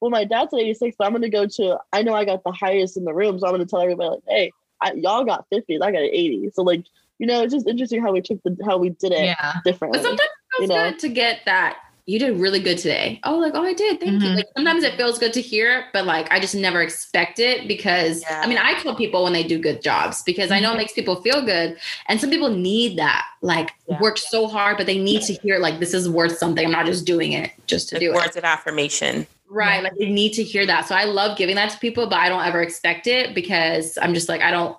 [0.00, 1.78] well, my dad's at 86, but I'm gonna go to.
[1.92, 4.22] I know I got the highest in the room, so I'm gonna tell everybody like,
[4.28, 6.50] hey, I, y'all got 50s, I got an 80.
[6.54, 6.84] So like,
[7.18, 9.52] you know, it's just interesting how we took the how we did it Yeah.
[9.64, 9.98] differently.
[9.98, 10.90] But sometimes it feels You know?
[10.90, 11.78] good to get that
[12.08, 13.20] you did really good today.
[13.24, 14.00] Oh, like, oh, I did.
[14.00, 14.30] Thank you.
[14.30, 14.36] Mhm.
[14.36, 18.22] Like sometimes it feels good to hear but like I just never expect it because
[18.22, 18.40] Yeah.
[18.42, 20.94] I mean, I tell people when they do good jobs because I know it makes
[20.94, 21.76] people feel good.
[22.06, 24.00] And some people need that, like Yeah.
[24.00, 26.64] work so hard, but they need to hear like this is worth something.
[26.64, 28.14] I'm not just doing it just to Like do it.
[28.14, 29.26] words of affirmation.
[29.50, 29.82] Right.
[29.82, 30.88] Like they need to hear that.
[30.88, 34.14] So I love giving that to people, but I don't ever expect it because I'm
[34.14, 34.76] just like, I don't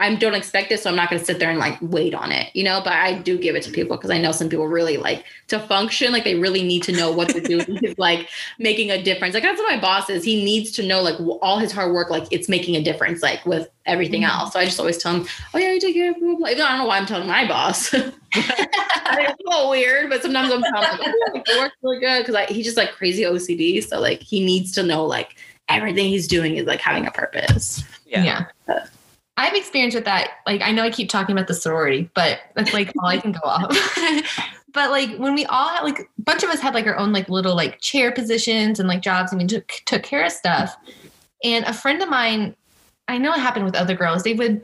[0.00, 2.50] I don't expect it, so I'm not gonna sit there and like wait on it,
[2.56, 2.80] you know.
[2.82, 5.60] But I do give it to people because I know some people really like to
[5.60, 8.28] function, like they really need to know what to do, is like
[8.58, 9.34] making a difference.
[9.34, 10.24] Like that's what my boss is.
[10.24, 13.44] He needs to know like all his hard work, like it's making a difference, like
[13.44, 14.40] with everything mm-hmm.
[14.40, 14.54] else.
[14.54, 16.48] So I just always tell him, Oh yeah, you did good, blah, blah, blah.
[16.48, 17.92] Even I don't know why I'm telling my boss.
[17.94, 22.26] it's a little weird, but sometimes I'm telling him, oh, like, it works really good
[22.26, 23.86] because he's just like crazy OCD.
[23.86, 25.36] So like he needs to know like
[25.68, 27.84] everything he's doing is like having a purpose.
[28.06, 28.46] Yeah.
[28.66, 28.86] Yeah.
[29.40, 30.32] I've experienced with that.
[30.46, 33.32] Like, I know I keep talking about the sorority, but that's like all I can
[33.32, 33.70] go off.
[34.72, 37.12] but like when we all had like a bunch of us had like our own
[37.12, 40.76] like little like chair positions and like jobs and we took took care of stuff.
[41.42, 42.54] And a friend of mine,
[43.08, 44.62] I know it happened with other girls, they would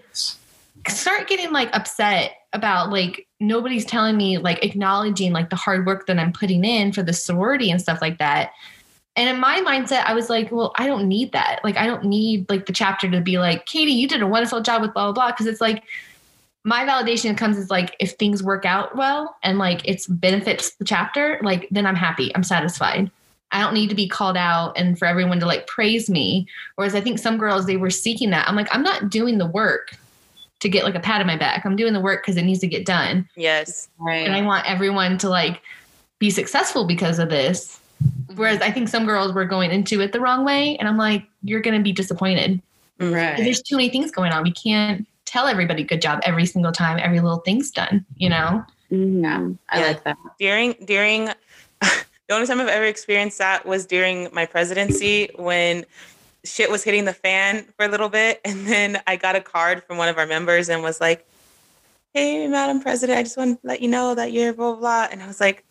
[0.89, 6.07] start getting like upset about like nobody's telling me like acknowledging like the hard work
[6.07, 8.53] that I'm putting in for the sorority and stuff like that.
[9.16, 11.60] And in my mindset, I was like, well, I don't need that.
[11.64, 14.60] Like, I don't need like the chapter to be like, Katie, you did a wonderful
[14.60, 15.34] job with blah, blah, blah.
[15.34, 15.84] Cause it's like
[16.64, 20.84] my validation comes as like, if things work out well and like it's benefits the
[20.84, 22.34] chapter, like then I'm happy.
[22.34, 23.10] I'm satisfied.
[23.52, 26.46] I don't need to be called out and for everyone to like praise me.
[26.74, 28.46] Whereas I think some girls, they were seeking that.
[28.48, 29.96] I'm like, I'm not doing the work
[30.60, 31.64] to get like a pat on my back.
[31.64, 33.28] I'm doing the work because it needs to get done.
[33.36, 33.88] Yes.
[33.98, 34.26] Right.
[34.26, 35.62] And I want everyone to like
[36.18, 37.78] be successful because of this.
[38.34, 40.76] Whereas I think some girls were going into it the wrong way.
[40.76, 42.61] And I'm like, you're going to be disappointed.
[42.99, 43.36] Right.
[43.36, 44.42] There's too many things going on.
[44.42, 48.64] We can't tell everybody good job every single time, every little thing's done, you know?
[48.92, 49.24] Mm-hmm.
[49.24, 49.49] Yeah.
[49.70, 49.86] I Yeah.
[49.88, 50.16] like that.
[50.38, 51.24] during during
[51.80, 55.84] the only time I've ever experienced that was during my presidency when
[56.44, 59.82] shit was hitting the fan for a little bit and then I got a card
[59.82, 61.26] from one of our members and was like,
[62.14, 65.09] Hey Madam President, I just want to let you know that you're blah blah, blah.
[65.11, 65.64] and I was like,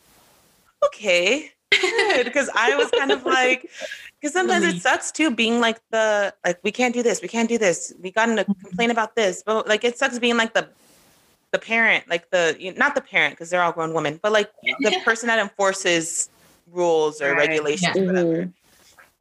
[0.86, 1.52] Okay,
[1.82, 2.26] good.
[2.26, 3.70] Because I was kind of like
[4.20, 7.50] because sometimes it sucks too being like the like we can't do this, we can't
[7.50, 8.52] do this, we got to mm-hmm.
[8.66, 9.44] complain about this.
[9.46, 10.70] But like it sucks being like the
[11.52, 14.52] the parent, like the you- not the parent because they're all grown women, but like
[14.80, 16.30] the person that enforces
[16.72, 17.48] rules or Right.
[17.48, 18.04] regulations, Yeah.
[18.04, 18.34] or whatever.
[18.34, 18.50] Mm-hmm.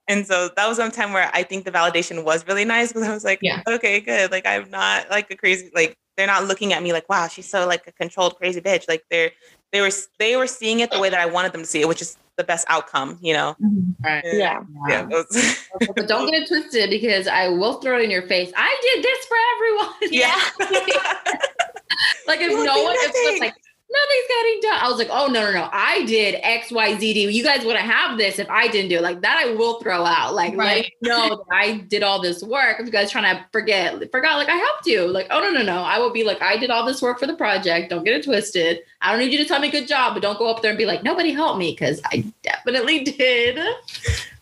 [0.06, 3.08] And so that was one time where I think the validation was really nice because
[3.08, 3.62] I was like, Yeah.
[3.66, 4.30] okay, good.
[4.30, 7.48] Like I'm not like a crazy like they're not looking at me like, wow, she's
[7.48, 8.88] so like a controlled crazy bitch.
[8.88, 9.30] Like they're
[9.72, 11.88] they were they were seeing it the way that I wanted them to see it,
[11.88, 13.56] which is the best outcome, you know.
[13.62, 14.04] Mm-hmm.
[14.04, 14.24] Right.
[14.24, 14.62] Yeah.
[14.88, 15.06] Yeah.
[15.08, 18.52] it was- but don't get it twisted because I will throw it in your face.
[18.56, 19.94] I did this for everyone.
[20.12, 20.42] yeah.
[22.26, 23.54] like if no one, if it's like
[23.94, 24.78] nothing's getting done.
[24.82, 25.68] I was like, oh no, no, no.
[25.72, 27.30] I did X, Y, Z, D.
[27.30, 29.02] You guys wouldn't have this if I didn't do it.
[29.02, 30.34] Like that I will throw out.
[30.34, 30.84] Like, Right.
[30.84, 32.78] like that I did all this work.
[32.80, 35.06] If you guys trying to forget, forgot, like I helped you.
[35.06, 35.82] Like, oh no, no, no.
[35.82, 37.90] I will be like, I did all this work for the project.
[37.90, 38.80] Don't get it twisted.
[39.00, 40.78] I don't need you to tell me good job, but don't go up there and
[40.78, 43.58] be like, nobody helped me, because I definitely did.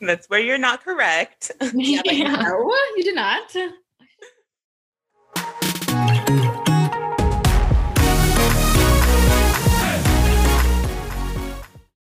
[0.01, 1.51] That's where you're not correct.
[1.75, 2.37] Yeah, Yeah.
[2.43, 3.55] no, you did not.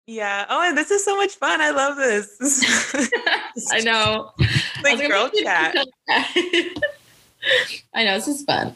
[0.06, 0.44] Yeah.
[0.48, 1.60] Oh, and this is so much fun.
[1.60, 3.10] I love this.
[3.72, 4.32] I know.
[4.82, 5.74] like I girl chat.
[7.94, 8.74] I know this is fun.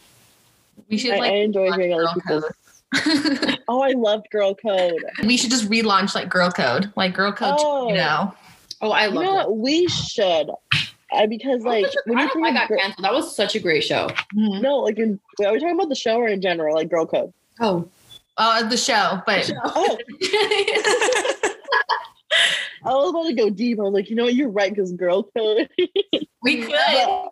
[0.88, 2.44] We should I, like I enjoy launch hearing other girl people's.
[2.44, 3.58] code.
[3.68, 5.04] Oh, I loved Girl Code.
[5.26, 7.56] we should just relaunch like Girl Code, like Girl Code.
[7.58, 7.88] Oh.
[7.90, 8.34] You know,
[8.80, 9.48] Oh, I You love know that.
[9.50, 9.58] what?
[9.58, 10.50] We should.
[11.12, 13.04] I, because like when I you don't know think I got gir- canceled.
[13.04, 14.08] That was such a great show.
[14.32, 17.32] no, like in, are we talking about the show or in general, like Girl Code?
[17.60, 17.88] Oh,
[18.38, 19.98] uh, the show, but Oh,
[22.84, 23.78] I was about to go deep.
[23.80, 24.34] I was like, you know what?
[24.34, 25.68] You're right because Girl Code.
[26.42, 26.72] we could.
[26.74, 27.30] oh,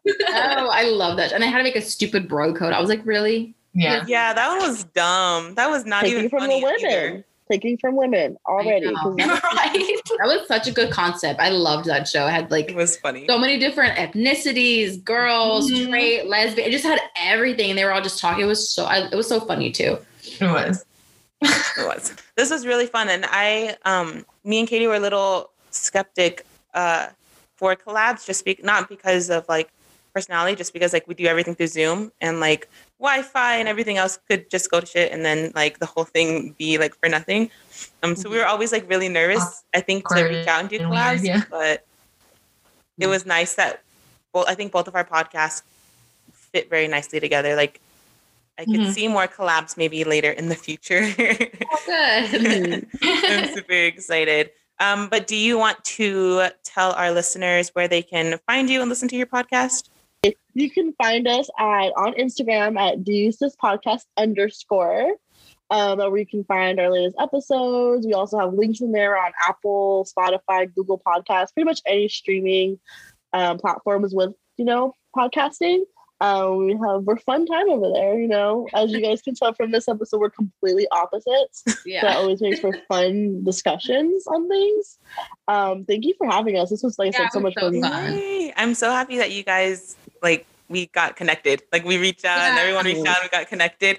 [0.72, 1.32] I love that.
[1.32, 2.72] And I had to make a stupid bro code.
[2.72, 3.54] I was like, really?
[3.72, 4.04] Yeah.
[4.08, 5.54] Yeah, that one was dumb.
[5.54, 6.80] That was not taking even from funny the women.
[6.90, 7.24] either.
[7.50, 8.86] Taking from women already.
[8.86, 8.96] right.
[8.98, 11.38] That was such a good concept.
[11.38, 12.26] I loved that show.
[12.26, 13.24] It had like It like was funny.
[13.28, 15.84] so many different ethnicities, girls, Mhm.
[15.86, 16.66] straight, lesbian.
[16.68, 17.76] It just had everything.
[17.76, 18.42] They were all just talking.
[18.42, 18.86] It was so.
[18.86, 19.98] I, it was so funny too.
[20.40, 20.84] It was.
[21.42, 22.14] It was.
[22.36, 27.08] This was really fun, and I, um, me and Katie were a little skeptic uh,
[27.56, 29.68] for collabs, just be- not because of like
[30.14, 32.68] personality, just because like we do everything through Zoom and like
[32.98, 36.54] Wi-Fi and everything else could just go to shit, and then like the whole thing
[36.58, 37.50] be like for nothing.
[38.02, 39.64] Um, so we were always like really nervous.
[39.74, 41.42] I think to reach out and do collabs, yeah.
[41.50, 41.84] but
[42.98, 43.82] it was nice that
[44.32, 44.46] both.
[44.48, 45.62] I think both of our podcasts
[46.32, 47.56] fit very nicely together.
[47.56, 47.80] Like.
[48.58, 48.92] I could Mhm.
[48.92, 51.02] see more collabs maybe later in the future.
[51.18, 52.86] Oh, good.
[53.02, 54.50] I'm super excited.
[54.78, 58.88] Um, but do you want to tell our listeners where they can find you and
[58.88, 59.88] listen to your podcast?
[60.54, 65.14] You can find us at on Instagram at DoYouSis Podcast underscore.
[65.68, 68.06] Um, where you can find our latest episodes.
[68.06, 72.78] We also have links in there on Apple, Spotify, Google Podcasts, pretty much any streaming
[73.32, 75.80] um, platforms with you know podcasting.
[76.20, 78.18] Um, we have we're fun time over there.
[78.18, 81.62] You know, as you guys can tell from this episode, we're completely opposites.
[81.66, 84.98] So that always makes for fun discussions on things.
[85.48, 86.70] Um, thank you for having us.
[86.70, 87.80] This was like I Yeah, said, so much so fun.
[87.80, 88.52] fun.
[88.56, 91.62] I'm so happy that you guys like we got connected.
[91.72, 93.98] Like we reached out and everyone reached out and we got connected.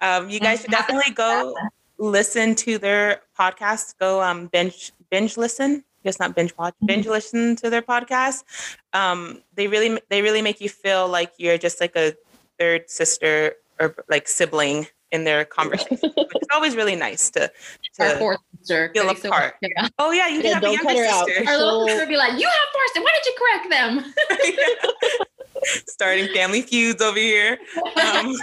[0.00, 1.54] Um, you guys should definitely go
[1.98, 3.98] listen to their podcast.
[3.98, 5.84] Go um binge binge listen.
[6.04, 6.74] Just not binge watch.
[6.84, 8.44] Binge listen to their podcast.
[8.92, 12.14] Um, they really they really make you feel like you're just like a
[12.58, 15.98] third sister or like sibling in their conversation.
[16.16, 17.50] it's always really nice to
[17.98, 18.90] Our to fourth sister.
[18.94, 19.54] feel so apart.
[19.62, 19.70] much.
[19.76, 19.88] Yeah.
[19.98, 21.26] Oh yeah, you can Yeah, have a younger cut her out.
[21.26, 21.48] sister.
[21.50, 23.04] Our little sister would be like, "You have four sisters.
[23.04, 25.24] Why did you correct them?"
[25.86, 27.58] Starting family feuds over here.
[28.02, 28.34] Um,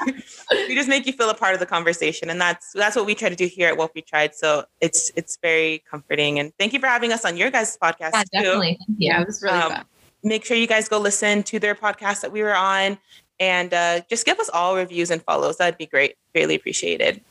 [0.67, 3.15] we just make you feel a part of the conversation, and that's that's what we
[3.15, 4.35] try to do here at Whelp We Tried.
[4.35, 8.11] So it's it's very comforting, and thank you for having us on your guys' podcast
[8.13, 8.29] Yeah, too.
[8.45, 8.77] definitely.
[8.85, 9.07] Thank you.
[9.07, 9.85] Yeah, it was really Um, fun.
[10.23, 12.97] Make sure you guys go listen to their podcast that we were on,
[13.39, 15.57] and uh, just give us all reviews and follows.
[15.57, 16.15] That'd be great.
[16.33, 17.21] Greatly appreciated.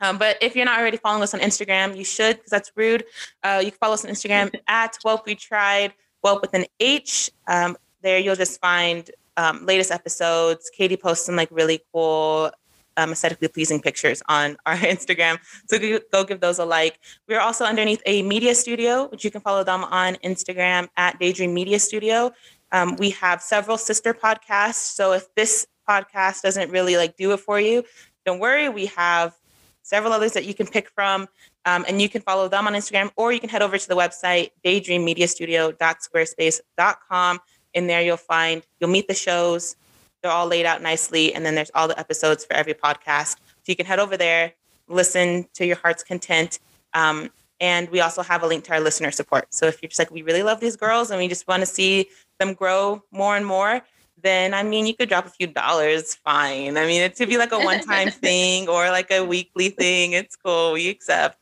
[0.00, 3.04] Um, but if you're not already following us on Instagram, you should because that's rude.
[3.42, 5.94] Uh, you can follow us on Instagram at Welp We Tried,
[6.24, 7.30] Welp with an H.
[7.48, 10.70] Um, there you'll just find um, latest episodes.
[10.70, 12.50] Katie posts some like really cool,
[12.96, 15.38] um, aesthetically pleasing pictures on our Instagram.
[15.68, 15.78] So
[16.12, 16.98] go, give those a like.
[17.28, 21.52] We're also underneath a media studio, which you can follow them on Instagram at Daydream
[21.52, 22.32] Media Studio.
[22.72, 24.94] Um, we have several sister podcasts.
[24.94, 27.84] So if this podcast doesn't really like do it for you,
[28.24, 28.68] don't worry.
[28.68, 29.34] We have
[29.82, 31.28] several others that you can pick from.
[31.64, 33.96] Um, and you can follow them on Instagram, or you can head over to the
[33.96, 37.40] website daydreammediastudio.squarespace.com.
[37.74, 39.76] In there, you'll find you'll meet the shows.
[40.22, 43.36] They're all laid out nicely, and then there's all the episodes for every podcast.
[43.36, 44.52] So you can head over there,
[44.88, 46.58] listen to your heart's content.
[46.94, 49.52] Um, and we also have a link to our listener support.
[49.52, 51.66] So if you're just like, we really love these girls and we just want to
[51.66, 52.08] see
[52.38, 53.82] them grow more and more,
[54.22, 56.76] then I mean, you could drop a few dollars, fine.
[56.76, 60.12] I mean, it could be like a one time thing or like a weekly thing.
[60.12, 60.72] It's cool.
[60.72, 61.38] We accept.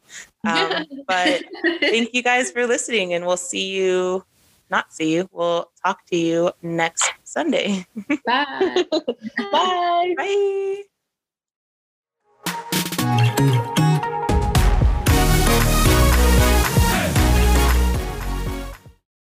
[0.47, 1.43] Um, but
[1.81, 4.25] thank you guys for listening, and we'll see you,
[4.71, 7.87] not see you, we'll talk to you next Sunday.
[8.27, 8.85] Bye.
[9.51, 10.15] Bye.
[10.17, 10.85] Bye.